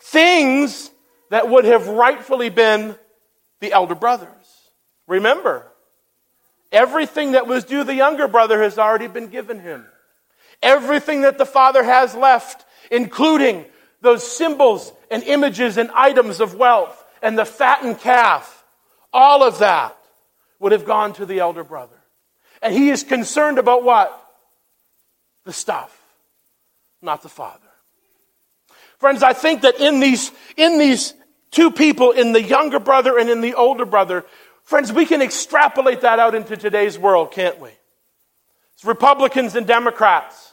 Things 0.00 0.90
that 1.30 1.48
would 1.48 1.64
have 1.64 1.88
rightfully 1.88 2.50
been 2.50 2.96
the 3.60 3.72
elder 3.72 3.94
brother's. 3.94 4.28
Remember, 5.06 5.66
everything 6.72 7.32
that 7.32 7.46
was 7.46 7.64
due 7.64 7.84
the 7.84 7.94
younger 7.94 8.28
brother 8.28 8.62
has 8.62 8.78
already 8.78 9.06
been 9.06 9.28
given 9.28 9.60
him. 9.60 9.86
Everything 10.62 11.22
that 11.22 11.38
the 11.38 11.46
Father 11.46 11.82
has 11.82 12.14
left, 12.14 12.64
including 12.90 13.64
those 14.00 14.26
symbols 14.26 14.92
and 15.10 15.22
images 15.22 15.76
and 15.76 15.90
items 15.92 16.40
of 16.40 16.54
wealth 16.54 17.04
and 17.22 17.38
the 17.38 17.44
fattened 17.44 18.00
calf, 18.00 18.64
all 19.12 19.42
of 19.42 19.58
that 19.58 19.96
would 20.58 20.72
have 20.72 20.84
gone 20.84 21.12
to 21.14 21.26
the 21.26 21.40
elder 21.40 21.64
brother. 21.64 21.96
And 22.62 22.74
he 22.74 22.90
is 22.90 23.02
concerned 23.02 23.58
about 23.58 23.82
what? 23.82 24.16
The 25.44 25.52
stuff, 25.52 25.98
not 27.00 27.22
the 27.22 27.28
Father. 27.28 27.58
Friends, 28.98 29.22
I 29.22 29.32
think 29.32 29.62
that 29.62 29.80
in 29.80 30.00
these, 30.00 30.30
in 30.58 30.78
these 30.78 31.14
two 31.50 31.70
people, 31.70 32.10
in 32.10 32.32
the 32.32 32.42
younger 32.42 32.78
brother 32.78 33.18
and 33.18 33.30
in 33.30 33.40
the 33.40 33.54
older 33.54 33.86
brother, 33.86 34.26
friends, 34.62 34.92
we 34.92 35.06
can 35.06 35.22
extrapolate 35.22 36.02
that 36.02 36.18
out 36.18 36.34
into 36.34 36.56
today's 36.56 36.98
world, 36.98 37.32
can't 37.32 37.58
we? 37.58 37.70
It's 38.74 38.84
Republicans 38.84 39.56
and 39.56 39.66
Democrats 39.66 40.49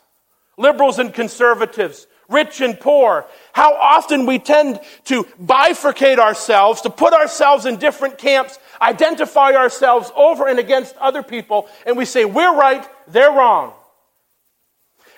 liberals 0.58 1.00
and 1.00 1.14
conservatives, 1.14 2.08
rich 2.30 2.60
and 2.62 2.80
poor. 2.80 3.26
How 3.54 3.74
often 3.76 4.26
we 4.26 4.40
tend 4.40 4.80
to 5.06 5.24
bifurcate 5.42 6.18
ourselves, 6.18 6.82
to 6.82 6.90
put 6.90 7.14
ourselves 7.14 7.66
in 7.66 7.78
different 7.78 8.18
camps, 8.18 8.60
identify 8.82 9.54
ourselves 9.54 10.12
over 10.16 10.48
and 10.48 10.60
against 10.60 10.96
other 10.98 11.24
people, 11.24 11.70
and 11.86 11.96
we 11.96 12.06
say, 12.06 12.26
we're 12.26 12.56
right, 12.56 12.88
they're 13.08 13.32
wrong. 13.32 13.74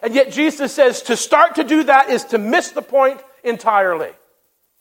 And 0.02 0.14
yet 0.14 0.32
Jesus 0.32 0.74
says 0.74 1.02
to 1.04 1.18
start 1.18 1.56
to 1.56 1.64
do 1.64 1.84
that 1.84 2.10
is 2.10 2.26
to 2.26 2.38
miss 2.38 2.72
the 2.72 2.82
point 2.82 3.22
entirely. 3.44 4.12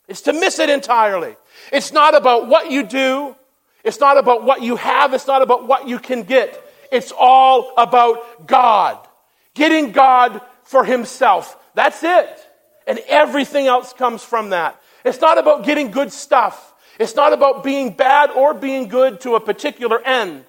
It's 0.07 0.21
to 0.21 0.33
miss 0.33 0.59
it 0.59 0.69
entirely. 0.69 1.35
It's 1.71 1.91
not 1.91 2.15
about 2.15 2.47
what 2.47 2.71
you 2.71 2.83
do. 2.83 3.35
It's 3.83 3.99
not 3.99 4.17
about 4.17 4.43
what 4.43 4.61
you 4.61 4.75
have. 4.75 5.13
It's 5.13 5.27
not 5.27 5.41
about 5.41 5.67
what 5.67 5.87
you 5.87 5.99
can 5.99 6.23
get. 6.23 6.63
It's 6.91 7.11
all 7.17 7.73
about 7.77 8.47
God. 8.47 8.97
Getting 9.53 9.91
God 9.91 10.41
for 10.69 10.83
Himself. 10.83 11.57
That's 11.73 12.03
it. 12.03 12.47
And 12.85 12.99
everything 13.07 13.65
else 13.65 13.91
comes 13.91 14.23
from 14.23 14.51
that. 14.51 14.79
It's 15.03 15.19
not 15.19 15.39
about 15.39 15.65
getting 15.65 15.89
good 15.89 16.13
stuff. 16.13 16.75
It's 16.99 17.15
not 17.15 17.33
about 17.33 17.63
being 17.63 17.93
bad 17.93 18.29
or 18.29 18.53
being 18.53 18.87
good 18.87 19.19
to 19.21 19.33
a 19.33 19.39
particular 19.39 19.99
end. 20.05 20.45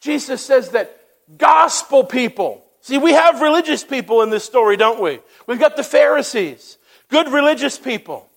Jesus 0.00 0.44
says 0.44 0.70
that 0.70 0.98
gospel 1.38 2.02
people, 2.02 2.64
see, 2.80 2.98
we 2.98 3.12
have 3.12 3.42
religious 3.42 3.84
people 3.84 4.22
in 4.22 4.30
this 4.30 4.44
story, 4.44 4.76
don't 4.76 5.00
we? 5.00 5.20
We've 5.46 5.60
got 5.60 5.76
the 5.76 5.84
Pharisees, 5.84 6.76
good 7.08 7.28
religious 7.28 7.78
people. 7.78 8.28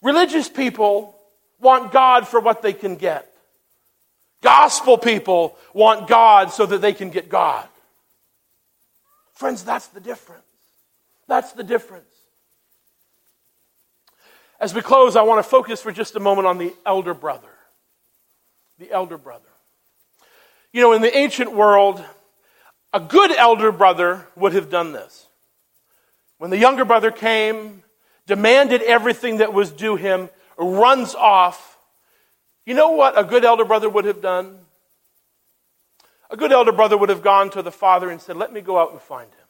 Religious 0.00 0.48
people 0.48 1.14
want 1.60 1.92
God 1.92 2.26
for 2.26 2.40
what 2.40 2.62
they 2.62 2.72
can 2.72 2.96
get. 2.96 3.30
Gospel 4.40 4.96
people 4.96 5.58
want 5.74 6.08
God 6.08 6.50
so 6.50 6.64
that 6.64 6.80
they 6.80 6.94
can 6.94 7.10
get 7.10 7.28
God. 7.28 7.68
Friends, 9.40 9.64
that's 9.64 9.86
the 9.86 10.00
difference. 10.00 10.42
That's 11.26 11.52
the 11.52 11.64
difference. 11.64 12.12
As 14.60 14.74
we 14.74 14.82
close, 14.82 15.16
I 15.16 15.22
want 15.22 15.42
to 15.42 15.48
focus 15.48 15.80
for 15.80 15.90
just 15.90 16.14
a 16.14 16.20
moment 16.20 16.46
on 16.46 16.58
the 16.58 16.74
elder 16.84 17.14
brother. 17.14 17.48
The 18.78 18.92
elder 18.92 19.16
brother. 19.16 19.48
You 20.74 20.82
know, 20.82 20.92
in 20.92 21.00
the 21.00 21.16
ancient 21.16 21.54
world, 21.54 22.04
a 22.92 23.00
good 23.00 23.32
elder 23.32 23.72
brother 23.72 24.26
would 24.36 24.52
have 24.52 24.68
done 24.68 24.92
this. 24.92 25.26
When 26.36 26.50
the 26.50 26.58
younger 26.58 26.84
brother 26.84 27.10
came, 27.10 27.82
demanded 28.26 28.82
everything 28.82 29.38
that 29.38 29.54
was 29.54 29.70
due 29.70 29.96
him, 29.96 30.28
runs 30.58 31.14
off, 31.14 31.78
you 32.66 32.74
know 32.74 32.90
what 32.90 33.18
a 33.18 33.24
good 33.24 33.46
elder 33.46 33.64
brother 33.64 33.88
would 33.88 34.04
have 34.04 34.20
done? 34.20 34.59
A 36.30 36.36
good 36.36 36.52
elder 36.52 36.72
brother 36.72 36.96
would 36.96 37.08
have 37.08 37.22
gone 37.22 37.50
to 37.50 37.62
the 37.62 37.72
father 37.72 38.08
and 38.08 38.20
said, 38.20 38.36
Let 38.36 38.52
me 38.52 38.60
go 38.60 38.78
out 38.78 38.92
and 38.92 39.00
find 39.00 39.28
him. 39.28 39.48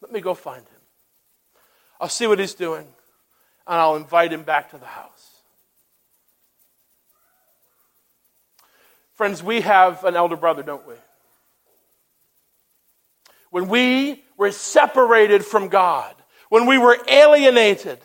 Let 0.00 0.10
me 0.10 0.20
go 0.20 0.34
find 0.34 0.62
him. 0.62 0.80
I'll 2.00 2.08
see 2.08 2.26
what 2.26 2.38
he's 2.38 2.54
doing, 2.54 2.86
and 3.66 3.80
I'll 3.80 3.96
invite 3.96 4.32
him 4.32 4.42
back 4.42 4.70
to 4.70 4.78
the 4.78 4.86
house. 4.86 5.42
Friends, 9.14 9.42
we 9.42 9.60
have 9.60 10.02
an 10.04 10.16
elder 10.16 10.36
brother, 10.36 10.62
don't 10.62 10.86
we? 10.88 10.94
When 13.50 13.68
we 13.68 14.24
were 14.38 14.50
separated 14.50 15.44
from 15.44 15.68
God, 15.68 16.14
when 16.48 16.66
we 16.66 16.78
were 16.78 16.96
alienated, 17.06 17.98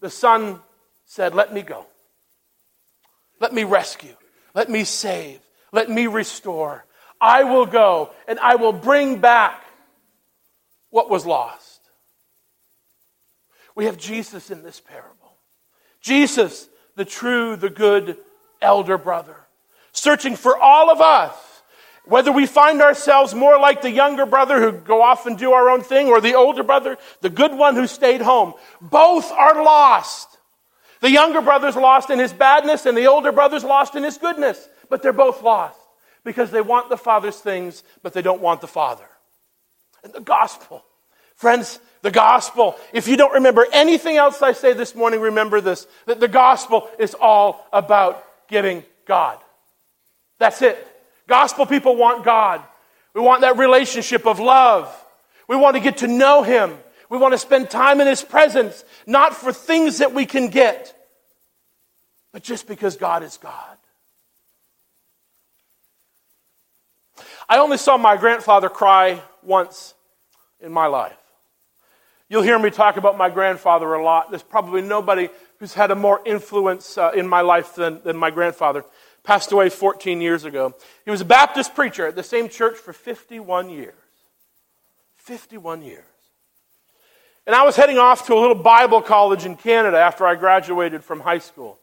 the 0.00 0.10
Son 0.10 0.60
said, 1.04 1.34
Let 1.34 1.52
me 1.52 1.60
go. 1.60 1.84
Let 3.38 3.52
me 3.52 3.64
rescue. 3.64 4.16
Let 4.54 4.68
me 4.68 4.84
save. 4.84 5.40
Let 5.72 5.88
me 5.88 6.06
restore. 6.06 6.84
I 7.20 7.44
will 7.44 7.66
go 7.66 8.10
and 8.26 8.38
I 8.38 8.56
will 8.56 8.72
bring 8.72 9.18
back 9.18 9.62
what 10.90 11.10
was 11.10 11.26
lost. 11.26 11.80
We 13.74 13.84
have 13.84 13.96
Jesus 13.96 14.50
in 14.50 14.62
this 14.62 14.80
parable. 14.80 15.36
Jesus, 16.00 16.68
the 16.96 17.04
true, 17.04 17.56
the 17.56 17.70
good 17.70 18.16
elder 18.60 18.98
brother, 18.98 19.36
searching 19.92 20.36
for 20.36 20.58
all 20.58 20.90
of 20.90 21.00
us 21.00 21.50
whether 22.10 22.32
we 22.32 22.46
find 22.46 22.82
ourselves 22.82 23.34
more 23.34 23.58
like 23.58 23.82
the 23.82 23.90
younger 23.90 24.26
brother 24.26 24.60
who 24.60 24.72
go 24.72 25.02
off 25.02 25.26
and 25.26 25.38
do 25.38 25.52
our 25.52 25.70
own 25.70 25.82
thing 25.82 26.08
or 26.08 26.20
the 26.20 26.34
older 26.34 26.62
brother, 26.62 26.98
the 27.20 27.30
good 27.30 27.54
one 27.54 27.76
who 27.76 27.86
stayed 27.86 28.20
home, 28.20 28.54
both 28.80 29.30
are 29.30 29.62
lost. 29.62 30.29
The 31.00 31.10
younger 31.10 31.40
brother's 31.40 31.76
lost 31.76 32.10
in 32.10 32.18
his 32.18 32.32
badness 32.32 32.86
and 32.86 32.96
the 32.96 33.06
older 33.06 33.32
brother's 33.32 33.64
lost 33.64 33.94
in 33.94 34.02
his 34.02 34.18
goodness. 34.18 34.68
But 34.88 35.02
they're 35.02 35.12
both 35.12 35.42
lost 35.42 35.78
because 36.24 36.50
they 36.50 36.60
want 36.60 36.90
the 36.90 36.96
father's 36.96 37.38
things, 37.38 37.82
but 38.02 38.12
they 38.12 38.22
don't 38.22 38.42
want 38.42 38.60
the 38.60 38.66
father. 38.66 39.06
And 40.04 40.12
the 40.12 40.20
gospel. 40.20 40.84
Friends, 41.36 41.80
the 42.02 42.10
gospel. 42.10 42.76
If 42.92 43.08
you 43.08 43.16
don't 43.16 43.32
remember 43.32 43.66
anything 43.72 44.16
else 44.16 44.42
I 44.42 44.52
say 44.52 44.72
this 44.72 44.94
morning, 44.94 45.20
remember 45.20 45.60
this 45.60 45.86
that 46.06 46.20
the 46.20 46.28
gospel 46.28 46.90
is 46.98 47.14
all 47.14 47.66
about 47.72 48.22
getting 48.48 48.84
God. 49.06 49.38
That's 50.38 50.60
it. 50.62 50.86
Gospel 51.26 51.64
people 51.64 51.96
want 51.96 52.24
God. 52.24 52.62
We 53.14 53.20
want 53.20 53.40
that 53.42 53.56
relationship 53.56 54.26
of 54.26 54.38
love. 54.38 54.94
We 55.48 55.56
want 55.56 55.76
to 55.76 55.80
get 55.80 55.98
to 55.98 56.08
know 56.08 56.42
Him. 56.42 56.76
We 57.10 57.18
want 57.18 57.34
to 57.34 57.38
spend 57.38 57.68
time 57.68 58.00
in 58.00 58.06
His 58.06 58.22
presence, 58.22 58.84
not 59.06 59.34
for 59.34 59.52
things 59.52 59.98
that 59.98 60.14
we 60.14 60.24
can 60.24 60.48
get, 60.48 60.96
but 62.32 62.42
just 62.42 62.66
because 62.66 62.96
God 62.96 63.22
is 63.22 63.36
God. 63.36 63.76
I 67.48 67.58
only 67.58 67.78
saw 67.78 67.96
my 67.98 68.16
grandfather 68.16 68.68
cry 68.68 69.20
once 69.42 69.94
in 70.60 70.72
my 70.72 70.86
life. 70.86 71.16
You'll 72.28 72.42
hear 72.42 72.60
me 72.60 72.70
talk 72.70 72.96
about 72.96 73.18
my 73.18 73.28
grandfather 73.28 73.92
a 73.92 74.04
lot. 74.04 74.30
There's 74.30 74.44
probably 74.44 74.80
nobody 74.80 75.28
who's 75.58 75.74
had 75.74 75.90
a 75.90 75.96
more 75.96 76.22
influence 76.24 76.96
uh, 76.96 77.10
in 77.12 77.26
my 77.26 77.40
life 77.40 77.74
than, 77.74 78.00
than 78.04 78.16
my 78.16 78.30
grandfather 78.30 78.84
passed 79.24 79.50
away 79.50 79.68
14 79.68 80.20
years 80.20 80.44
ago. 80.44 80.74
He 81.04 81.10
was 81.10 81.20
a 81.20 81.24
Baptist 81.24 81.74
preacher 81.74 82.06
at 82.06 82.14
the 82.14 82.22
same 82.22 82.48
church 82.48 82.76
for 82.76 82.92
51 82.92 83.68
years. 83.68 83.94
51 85.16 85.82
years. 85.82 86.04
And 87.50 87.56
I 87.56 87.64
was 87.64 87.74
heading 87.74 87.98
off 87.98 88.28
to 88.28 88.34
a 88.34 88.38
little 88.38 88.54
Bible 88.54 89.02
college 89.02 89.44
in 89.44 89.56
Canada 89.56 89.98
after 89.98 90.24
I 90.24 90.36
graduated 90.36 91.02
from 91.02 91.18
high 91.18 91.40
school. 91.40 91.80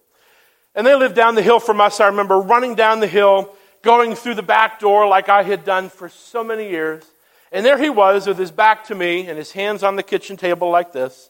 And 0.73 0.87
they 0.87 0.95
lived 0.95 1.13
down 1.13 1.35
the 1.35 1.41
hill 1.41 1.59
from 1.59 1.81
us. 1.81 1.99
I 1.99 2.07
remember 2.07 2.39
running 2.39 2.73
down 2.73 3.01
the 3.01 3.05
hill, 3.07 3.53
going 3.81 4.15
through 4.15 4.35
the 4.35 4.41
back 4.41 4.79
door 4.79 5.05
like 5.09 5.27
I 5.27 5.43
had 5.43 5.65
done 5.65 5.89
for 5.89 6.07
so 6.07 6.41
many 6.41 6.69
years. 6.69 7.03
And 7.51 7.65
there 7.65 7.77
he 7.77 7.89
was 7.89 8.27
with 8.27 8.37
his 8.37 8.49
back 8.49 8.85
to 8.85 8.95
me 8.95 9.27
and 9.27 9.37
his 9.37 9.51
hands 9.51 9.83
on 9.83 9.97
the 9.97 10.03
kitchen 10.03 10.37
table 10.37 10.69
like 10.69 10.93
this. 10.93 11.29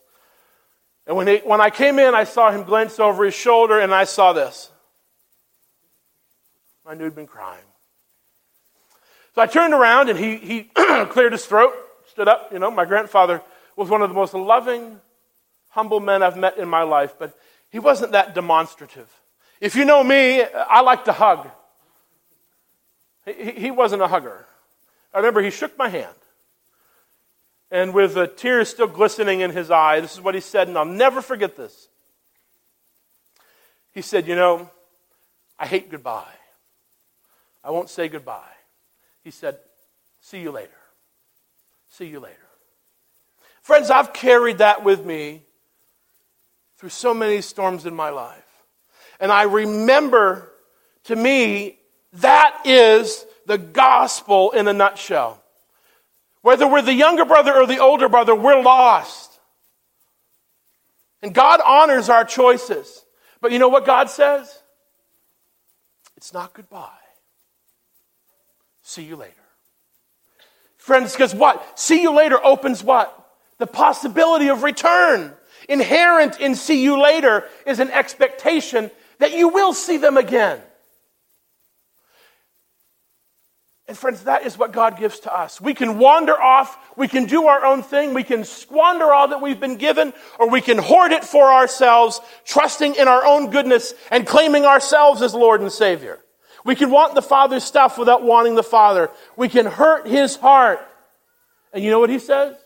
And 1.08 1.18
when, 1.18 1.26
he, 1.26 1.38
when 1.38 1.60
I 1.60 1.72
came 1.72 1.98
in, 1.98 2.14
I 2.14 2.26
saw 2.26 2.52
him 2.52 2.62
glance 2.62 3.00
over 3.00 3.26
his 3.26 3.34
shoulder 3.34 3.80
and 3.80 3.92
I 3.92 4.04
saw 4.04 4.34
this. 4.34 4.70
I 6.86 6.94
knew 6.94 7.06
he'd 7.06 7.16
been 7.16 7.26
crying. 7.26 7.66
So 9.34 9.42
I 9.42 9.48
turned 9.48 9.74
around 9.74 10.10
and 10.10 10.20
he, 10.20 10.36
he 10.38 10.64
cleared 11.10 11.32
his 11.32 11.48
throat, 11.48 11.74
stood 12.12 12.28
up. 12.28 12.54
You 12.54 12.60
know, 12.60 12.70
my 12.70 12.86
grandfather 12.86 13.42
was 13.78 13.90
one 13.90 14.02
of 14.02 14.10
the 14.10 14.16
most 14.16 14.34
loving, 14.34 15.00
humble 15.70 16.02
men 16.02 16.24
I've 16.24 16.36
met 16.36 16.58
in 16.58 16.68
my 16.68 16.82
life, 16.82 17.14
but 17.18 17.38
he 17.70 17.80
wasn't 17.80 18.12
that 18.12 18.36
demonstrative. 18.36 19.08
If 19.62 19.76
you 19.76 19.86
know 19.86 20.04
me, 20.04 20.44
I 20.44 20.82
like 20.82 21.06
to 21.06 21.14
hug. 21.14 21.50
He, 23.26 23.52
he 23.52 23.72
wasn't 23.72 24.02
a 24.02 24.08
hugger. 24.08 24.46
I 25.14 25.18
remember 25.18 25.42
he 25.42 25.52
shook 25.52 25.78
my 25.78 25.90
hand. 25.90 26.16
And 27.70 27.94
with 27.94 28.14
the 28.14 28.28
tears 28.28 28.70
still 28.70 28.88
glistening 28.88 29.42
in 29.42 29.52
his 29.52 29.70
eye, 29.70 30.00
this 30.00 30.14
is 30.14 30.22
what 30.22 30.36
he 30.36 30.42
said, 30.42 30.68
and 30.68 30.78
I'll 30.78 30.86
never 30.86 31.22
forget 31.22 31.56
this. 31.56 31.90
He 33.94 34.02
said, 34.02 34.28
You 34.28 34.36
know, 34.36 34.70
I 35.60 35.68
hate 35.68 35.92
goodbye. 35.92 36.24
I 37.64 37.72
won't 37.72 37.90
say 37.90 38.08
goodbye. 38.08 38.56
He 39.24 39.32
said, 39.32 39.58
See 40.22 40.40
you 40.40 40.52
later. 40.52 40.72
See 41.90 42.06
you 42.06 42.20
later. 42.20 42.47
Friends, 43.68 43.92
I've 43.92 44.14
carried 44.14 44.60
that 44.60 44.86
with 44.86 45.06
me 45.06 45.44
through 46.78 46.88
so 46.88 47.14
many 47.14 47.42
storms 47.42 47.86
in 47.86 47.94
my 47.94 48.12
life. 48.12 48.48
And 49.20 49.30
I 49.30 49.44
remember, 49.44 50.54
to 51.04 51.16
me, 51.18 51.78
that 52.14 52.62
is 52.64 53.26
the 53.46 53.58
gospel 53.58 54.52
in 54.52 54.70
a 54.70 54.74
nutshell. 54.74 55.44
Whether 56.44 56.66
we're 56.66 56.82
the 56.82 56.94
younger 56.94 57.26
brother 57.26 57.54
or 57.54 57.68
the 57.68 57.80
older 57.80 58.08
brother, 58.08 58.34
we're 58.34 58.62
lost. 58.62 59.38
And 61.22 61.34
God 61.36 61.60
honors 61.60 62.08
our 62.08 62.24
choices. 62.24 63.04
But 63.42 63.52
you 63.52 63.60
know 63.60 63.68
what 63.68 63.86
God 63.86 64.10
says? 64.10 64.62
It's 66.16 66.32
not 66.32 66.54
goodbye. 66.54 66.88
See 68.84 69.04
you 69.04 69.18
later. 69.18 69.34
Friends, 70.78 71.12
because 71.12 71.36
what? 71.36 71.78
See 71.78 72.02
you 72.02 72.16
later 72.16 72.42
opens 72.42 72.82
what? 72.82 73.26
The 73.60 73.68
possibility 73.68 74.50
of 74.50 74.64
return. 74.64 75.34
Inherent 75.68 76.40
in 76.40 76.56
see 76.56 76.84
you 76.84 77.02
later 77.02 77.46
is 77.66 77.80
an 77.80 77.92
expectation 77.92 78.92
that 79.20 79.34
you 79.34 79.50
will 79.50 79.74
see 79.74 79.98
them 79.98 80.18
again. 80.18 80.62
And 83.88 83.98
friends, 83.98 84.26
that 84.26 84.46
is 84.46 84.58
what 84.58 84.74
God 84.74 84.98
gives 84.98 85.22
to 85.22 85.34
us. 85.34 85.62
We 85.62 85.74
can 85.74 85.98
wander 85.98 86.40
off, 86.40 86.78
we 86.98 87.08
can 87.08 87.26
do 87.26 87.48
our 87.48 87.64
own 87.66 87.84
thing, 87.84 88.14
we 88.14 88.24
can 88.24 88.44
squander 88.44 89.14
all 89.14 89.30
that 89.30 89.42
we've 89.42 89.62
been 89.62 89.78
given, 89.78 90.14
or 90.40 90.50
we 90.50 90.60
can 90.60 90.78
hoard 90.78 91.14
it 91.14 91.24
for 91.24 91.54
ourselves, 91.54 92.20
trusting 92.44 92.96
in 92.96 93.08
our 93.08 93.26
own 93.26 93.50
goodness 93.50 93.94
and 94.12 94.28
claiming 94.28 94.66
ourselves 94.66 95.22
as 95.22 95.34
Lord 95.34 95.62
and 95.62 95.72
Savior. 95.72 96.20
We 96.66 96.76
can 96.76 96.92
want 96.92 97.16
the 97.16 97.22
Father's 97.22 97.64
stuff 97.64 97.98
without 97.98 98.24
wanting 98.24 98.56
the 98.56 98.64
Father. 98.64 99.10
We 99.38 99.48
can 99.48 99.66
hurt 99.66 100.06
His 100.06 100.36
heart. 100.36 100.86
And 101.72 101.82
you 101.82 101.90
know 101.90 102.00
what 102.00 102.10
He 102.10 102.20
says? 102.20 102.58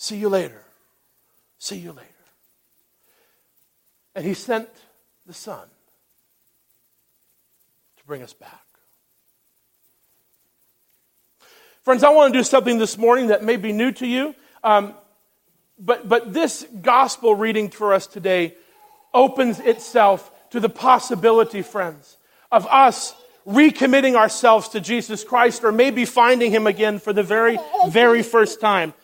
See 0.00 0.16
you 0.16 0.30
later. 0.30 0.64
See 1.58 1.76
you 1.76 1.92
later. 1.92 2.08
And 4.14 4.24
He 4.24 4.32
sent 4.32 4.66
the 5.26 5.34
Son 5.34 5.60
to 7.98 8.04
bring 8.06 8.22
us 8.22 8.32
back. 8.32 8.64
Friends, 11.82 12.02
I 12.02 12.08
want 12.08 12.32
to 12.32 12.38
do 12.38 12.42
something 12.42 12.78
this 12.78 12.96
morning 12.96 13.26
that 13.26 13.44
may 13.44 13.58
be 13.58 13.74
new 13.74 13.92
to 13.92 14.06
you. 14.06 14.34
Um, 14.64 14.94
but, 15.78 16.08
but 16.08 16.32
this 16.32 16.66
gospel 16.80 17.34
reading 17.34 17.68
for 17.68 17.92
us 17.92 18.06
today 18.06 18.54
opens 19.12 19.60
itself 19.60 20.32
to 20.48 20.60
the 20.60 20.70
possibility, 20.70 21.60
friends, 21.60 22.16
of 22.50 22.66
us 22.68 23.14
recommitting 23.46 24.14
ourselves 24.14 24.70
to 24.70 24.80
Jesus 24.80 25.24
Christ 25.24 25.62
or 25.62 25.72
maybe 25.72 26.06
finding 26.06 26.50
him 26.50 26.66
again 26.66 27.00
for 27.00 27.12
the 27.12 27.22
very, 27.22 27.58
very 27.88 28.22
first 28.22 28.62
time. 28.62 28.94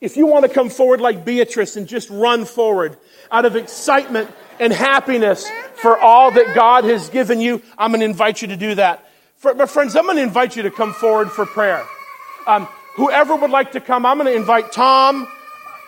If 0.00 0.16
you 0.16 0.26
want 0.26 0.46
to 0.46 0.48
come 0.48 0.70
forward 0.70 1.00
like 1.00 1.24
Beatrice 1.24 1.76
and 1.76 1.86
just 1.86 2.08
run 2.08 2.46
forward 2.46 2.96
out 3.30 3.44
of 3.44 3.54
excitement 3.54 4.30
and 4.58 4.72
happiness 4.72 5.48
for 5.74 5.98
all 5.98 6.30
that 6.30 6.54
God 6.54 6.84
has 6.84 7.10
given 7.10 7.40
you, 7.40 7.60
I'm 7.76 7.90
going 7.90 8.00
to 8.00 8.06
invite 8.06 8.40
you 8.40 8.48
to 8.48 8.56
do 8.56 8.74
that. 8.76 9.10
For, 9.36 9.52
but 9.52 9.68
friends, 9.68 9.96
I'm 9.96 10.04
going 10.04 10.16
to 10.16 10.22
invite 10.22 10.56
you 10.56 10.62
to 10.62 10.70
come 10.70 10.94
forward 10.94 11.30
for 11.30 11.44
prayer. 11.44 11.84
Um, 12.46 12.66
whoever 12.96 13.36
would 13.36 13.50
like 13.50 13.72
to 13.72 13.80
come, 13.80 14.06
I'm 14.06 14.16
going 14.16 14.32
to 14.32 14.34
invite 14.34 14.72
Tom 14.72 15.28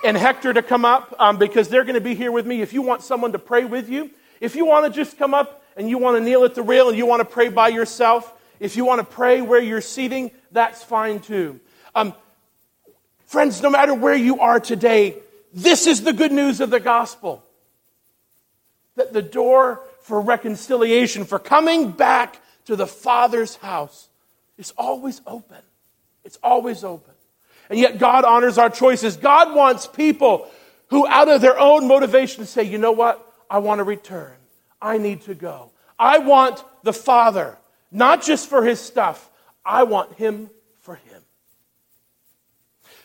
and 0.05 0.16
Hector 0.16 0.53
to 0.53 0.62
come 0.62 0.85
up 0.85 1.14
um, 1.18 1.38
because 1.38 1.68
they're 1.68 1.85
going 1.85 1.94
to 1.94 2.01
be 2.01 2.14
here 2.14 2.33
with 2.33 2.46
me. 2.46 2.61
If 2.61 2.75
you 2.75 2.83
want 2.83 3.03
someone 3.03 3.33
to 3.33 3.38
pray 3.38 3.64
with 3.64 3.88
you, 3.88 4.11
if 4.40 4.57
you 4.57 4.66
want 4.66 4.85
to 4.87 4.92
just 4.92 5.16
come 5.16 5.33
up 5.33 5.62
and 5.77 5.88
you 5.88 5.96
want 5.96 6.18
to 6.18 6.22
kneel 6.22 6.44
at 6.44 6.55
the 6.55 6.62
rail 6.62 6.88
and 6.90 6.98
you 6.98 7.07
want 7.07 7.20
to 7.20 7.25
pray 7.25 7.48
by 7.48 7.68
yourself, 7.68 8.31
if 8.61 8.77
you 8.77 8.85
want 8.85 8.98
to 8.98 9.05
pray 9.05 9.40
where 9.40 9.61
you're 9.61 9.81
seating, 9.81 10.31
that's 10.51 10.83
fine 10.83 11.20
too. 11.20 11.61
Um, 11.94 12.14
friends, 13.33 13.62
no 13.62 13.71
matter 13.71 13.95
where 13.95 14.14
you 14.14 14.40
are 14.40 14.61
today, 14.61 15.16
this 15.55 15.87
is 15.87 16.03
the 16.03 16.12
good 16.12 16.33
news 16.33 16.61
of 16.61 16.68
the 16.68 16.79
gospel 16.79 17.42
that 18.95 19.14
the 19.14 19.23
door 19.23 19.81
for 20.03 20.21
reconciliation, 20.21 21.25
for 21.25 21.38
coming 21.38 21.90
back 21.90 22.38
to 22.66 22.77
the 22.77 22.87
Father's 22.87 23.57
house, 23.57 24.09
is 24.59 24.73
always 24.77 25.23
open. 25.27 25.57
It's 26.25 26.38
always 26.42 26.85
open. 26.85 27.14
And 27.71 27.79
yet, 27.79 27.99
God 27.99 28.25
honors 28.25 28.59
our 28.59 28.68
choices. 28.68 29.16
God 29.16 29.55
wants 29.57 29.87
people 29.87 30.47
who, 30.88 31.07
out 31.07 31.31
of 31.31 31.40
their 31.40 31.59
own 31.59 31.88
motivation, 31.88 32.45
say, 32.45 32.64
you 32.64 32.77
know 32.77 32.92
what? 32.92 33.27
I 33.49 33.59
want 33.59 33.79
to 33.79 33.85
return. 33.85 34.35
I 34.81 34.99
need 34.99 35.23
to 35.23 35.35
go. 35.35 35.71
I 35.99 36.18
want 36.18 36.62
the 36.83 36.92
Father, 36.92 37.57
not 37.90 38.23
just 38.23 38.51
for 38.51 38.62
his 38.62 38.79
stuff, 38.79 39.31
I 39.64 39.85
want 39.85 40.14
him. 40.16 40.51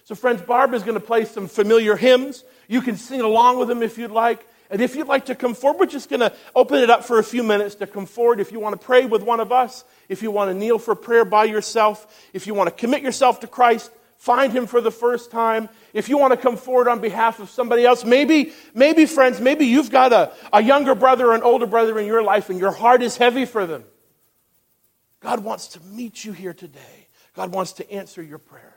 So, 0.08 0.16
friends, 0.16 0.42
Barb 0.42 0.74
is 0.74 0.84
going 0.84 0.98
to 0.98 1.06
play 1.06 1.26
some 1.26 1.50
familiar 1.50 1.98
hymns. 1.98 2.46
You 2.70 2.80
can 2.80 2.96
sing 2.96 3.20
along 3.20 3.60
with 3.60 3.68
them 3.68 3.84
if 3.84 3.98
you'd 3.98 4.10
like. 4.10 4.48
And 4.70 4.80
if 4.80 4.96
you'd 4.96 5.08
like 5.08 5.26
to 5.26 5.36
come 5.36 5.54
forward, 5.54 5.82
we're 5.82 5.86
just 5.88 6.10
going 6.10 6.22
to 6.22 6.32
open 6.56 6.78
it 6.82 6.90
up 6.90 7.04
for 7.04 7.20
a 7.20 7.24
few 7.24 7.44
minutes 7.44 7.76
to 7.76 7.88
come 7.88 8.06
forward. 8.06 8.40
If 8.40 8.54
you 8.54 8.62
want 8.62 8.80
to 8.80 8.86
pray 8.86 9.06
with 9.06 9.22
one 9.22 9.42
of 9.42 9.52
us, 9.52 9.84
if 10.08 10.22
you 10.22 10.32
want 10.32 10.50
to 10.50 10.54
kneel 10.54 10.80
for 10.80 10.96
prayer 10.96 11.26
by 11.26 11.44
yourself, 11.44 12.30
if 12.32 12.48
you 12.48 12.54
want 12.54 12.70
to 12.70 12.72
commit 12.74 13.02
yourself 13.02 13.42
to 13.42 13.48
Christ, 13.48 13.92
find 14.16 14.54
Him 14.54 14.66
for 14.66 14.80
the 14.80 14.92
first 14.92 15.30
time, 15.30 15.68
if 15.92 16.08
you 16.08 16.18
want 16.18 16.32
to 16.32 16.38
come 16.38 16.56
forward 16.56 16.88
on 16.88 17.02
behalf 17.02 17.42
of 17.42 17.50
somebody 17.50 17.86
else, 17.86 18.06
maybe, 18.06 18.54
maybe 18.74 19.08
friends, 19.08 19.42
maybe 19.42 19.66
you've 19.66 19.92
got 19.92 20.14
a, 20.14 20.32
a 20.54 20.64
younger 20.64 20.96
brother 20.96 21.32
or 21.32 21.36
an 21.36 21.44
older 21.44 21.68
brother 21.68 22.00
in 22.00 22.06
your 22.06 22.24
life 22.24 22.50
and 22.50 22.62
your 22.62 22.72
heart 22.72 23.02
is 23.02 23.18
heavy 23.18 23.44
for 23.44 23.66
them. 23.66 23.84
God 25.20 25.44
wants 25.44 25.68
to 25.70 25.82
meet 25.82 26.24
you 26.24 26.32
here 26.32 26.54
today. 26.54 27.08
God 27.36 27.52
wants 27.52 27.74
to 27.74 27.92
answer 27.92 28.24
your 28.24 28.38
prayers. 28.38 28.77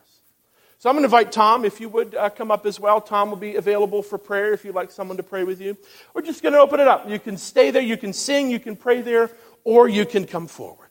So 0.81 0.89
I'm 0.89 0.95
going 0.95 1.03
to 1.03 1.09
invite 1.09 1.31
Tom, 1.31 1.67
if 1.67 1.79
you 1.79 1.91
would 1.91 2.15
uh, 2.15 2.31
come 2.31 2.51
up 2.51 2.65
as 2.65 2.81
well. 2.81 3.03
Tom 3.03 3.29
will 3.29 3.37
be 3.37 3.57
available 3.57 4.03
for 4.03 4.17
prayer 4.17 4.55
if 4.55 4.65
you'd 4.65 4.75
like 4.75 4.91
someone 4.91 5.19
to 5.19 5.23
pray 5.23 5.45
with 5.45 5.61
you. 5.61 5.77
We're 6.15 6.23
just 6.23 6.43
going 6.43 6.55
to 6.55 6.59
open 6.59 6.81
it 6.81 6.89
up. 6.89 7.07
You 7.07 7.19
can 7.19 7.37
stay 7.37 7.71
there, 7.71 7.83
you 7.83 7.99
can 7.99 8.15
sing, 8.15 8.51
you 8.51 8.59
can 8.59 8.77
pray 8.77 9.03
there, 9.03 9.31
or 9.63 9.91
you 9.91 10.07
can 10.07 10.27
come 10.27 10.47
forward. 10.47 10.89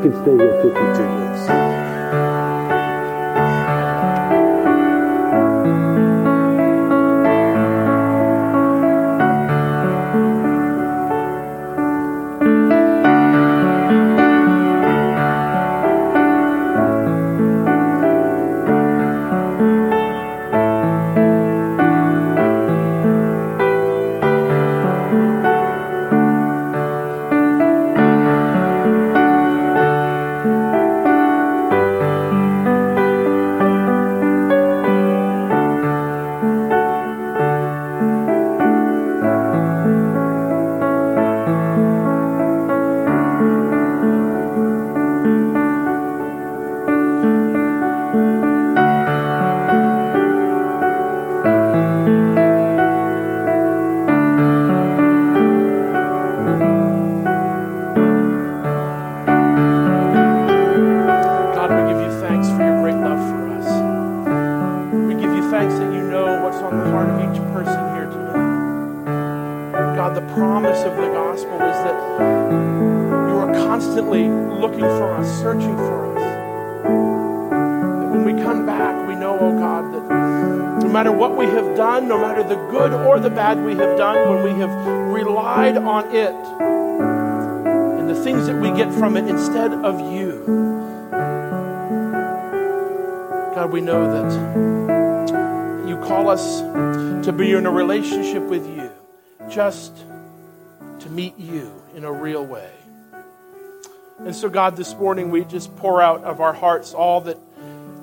Can 0.00 0.12
stay 0.22 0.32
here 0.32 0.62
52 0.62 1.02
years. 1.02 1.69
From 89.00 89.16
it 89.16 89.26
instead 89.28 89.72
of 89.72 89.98
you. 90.12 90.44
God, 93.54 93.72
we 93.72 93.80
know 93.80 94.12
that 94.12 95.88
you 95.88 95.96
call 95.98 96.28
us 96.28 96.60
to 97.24 97.32
be 97.32 97.52
in 97.52 97.64
a 97.64 97.70
relationship 97.70 98.42
with 98.42 98.66
you, 98.66 98.90
just 99.48 100.04
to 101.00 101.08
meet 101.08 101.38
you 101.38 101.72
in 101.94 102.04
a 102.04 102.12
real 102.12 102.44
way. 102.44 102.70
And 104.18 104.36
so, 104.36 104.50
God, 104.50 104.76
this 104.76 104.94
morning 104.94 105.30
we 105.30 105.44
just 105.44 105.74
pour 105.76 106.02
out 106.02 106.22
of 106.24 106.40
our 106.40 106.52
hearts 106.52 106.92
all 106.92 107.22
that 107.22 107.38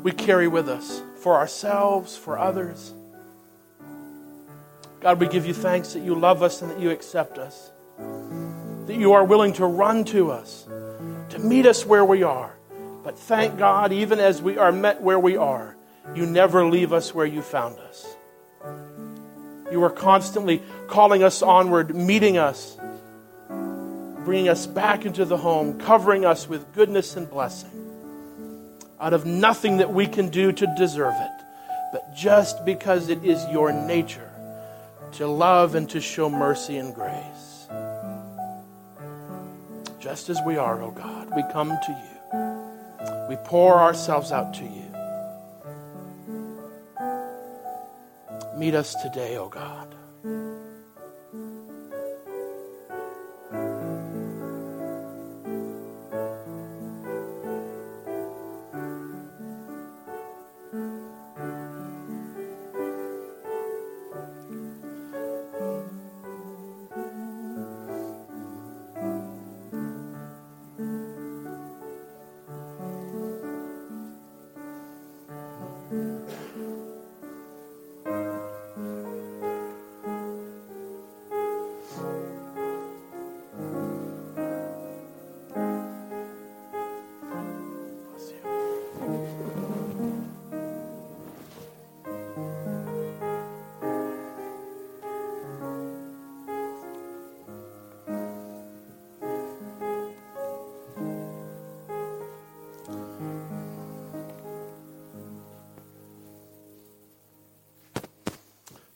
we 0.01 0.12
carry 0.12 0.47
with 0.47 0.68
us 0.68 1.01
for 1.22 1.36
ourselves, 1.36 2.18
for 2.18 2.39
others. 2.39 2.93
God, 4.99 5.19
we 5.19 5.27
give 5.27 5.45
you 5.45 5.53
thanks 5.53 5.93
that 5.93 6.01
you 6.01 6.15
love 6.15 6.41
us 6.41 6.61
and 6.61 6.71
that 6.71 6.79
you 6.79 6.89
accept 6.89 7.37
us, 7.37 7.71
that 8.87 8.95
you 8.95 9.13
are 9.13 9.23
willing 9.23 9.53
to 9.53 9.65
run 9.65 10.03
to 10.05 10.31
us 10.31 10.67
to 11.29 11.39
meet 11.39 11.65
us 11.65 11.85
where 11.85 12.05
we 12.05 12.23
are. 12.23 12.55
But 13.03 13.17
thank 13.17 13.57
God, 13.57 13.93
even 13.93 14.19
as 14.19 14.41
we 14.41 14.57
are 14.57 14.71
met 14.71 15.01
where 15.01 15.19
we 15.19 15.37
are, 15.37 15.75
you 16.15 16.25
never 16.25 16.65
leave 16.65 16.93
us 16.93 17.13
where 17.13 17.25
you 17.25 17.41
found 17.41 17.77
us. 17.79 18.15
You 19.71 19.83
are 19.83 19.89
constantly 19.89 20.61
calling 20.87 21.23
us 21.23 21.41
onward, 21.41 21.95
meeting 21.95 22.37
us, 22.37 22.77
bringing 23.49 24.49
us 24.49 24.65
back 24.65 25.05
into 25.05 25.25
the 25.25 25.37
home, 25.37 25.79
covering 25.79 26.25
us 26.25 26.47
with 26.47 26.73
goodness 26.73 27.15
and 27.15 27.29
blessing. 27.29 27.71
Out 28.99 29.13
of 29.13 29.25
nothing 29.25 29.77
that 29.77 29.93
we 29.93 30.07
can 30.07 30.29
do 30.29 30.51
to 30.51 30.73
deserve 30.77 31.13
it, 31.15 31.45
but 31.91 32.15
just 32.15 32.65
because 32.65 33.09
it 33.09 33.23
is 33.23 33.45
your 33.51 33.71
nature 33.71 34.26
to 35.18 35.26
love 35.26 35.74
and 35.74 35.89
to 35.89 35.99
show 35.99 36.30
mercy 36.30 36.78
and 36.78 36.93
grace. 36.93 37.68
Just 39.99 40.30
as 40.30 40.39
we 40.45 40.57
are, 40.57 40.80
O 40.84 40.88
oh 40.88 40.91
God, 40.91 41.36
we 41.36 41.41
come 41.51 41.70
to 41.70 41.91
you. 41.91 43.28
We 43.28 43.36
pour 43.43 43.80
ourselves 43.80 44.32
out 44.32 44.53
to 44.53 44.63
you. 44.63 44.86
Meet 48.59 48.76
us 48.76 48.93
today, 49.01 49.38
O 49.38 49.45
oh 49.45 49.49
God. 49.49 49.86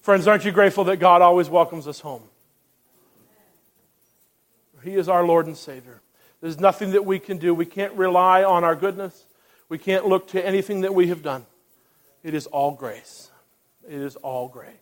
Friends, 0.01 0.27
aren't 0.27 0.45
you 0.45 0.51
grateful 0.51 0.83
that 0.85 0.97
God 0.97 1.21
always 1.21 1.49
welcomes 1.49 1.87
us 1.87 1.99
home? 1.99 2.23
He 4.83 4.95
is 4.95 5.07
our 5.07 5.23
Lord 5.23 5.45
and 5.45 5.55
Savior. 5.55 6.01
There's 6.41 6.59
nothing 6.59 6.91
that 6.91 7.05
we 7.05 7.19
can 7.19 7.37
do. 7.37 7.53
We 7.53 7.67
can't 7.67 7.93
rely 7.93 8.43
on 8.43 8.63
our 8.63 8.75
goodness. 8.75 9.25
We 9.69 9.77
can't 9.77 10.07
look 10.07 10.27
to 10.29 10.43
anything 10.43 10.81
that 10.81 10.93
we 10.95 11.07
have 11.07 11.21
done. 11.21 11.45
It 12.23 12.33
is 12.33 12.47
all 12.47 12.71
grace. 12.71 13.29
It 13.87 13.93
is 13.99 14.15
all 14.17 14.47
grace. 14.47 14.73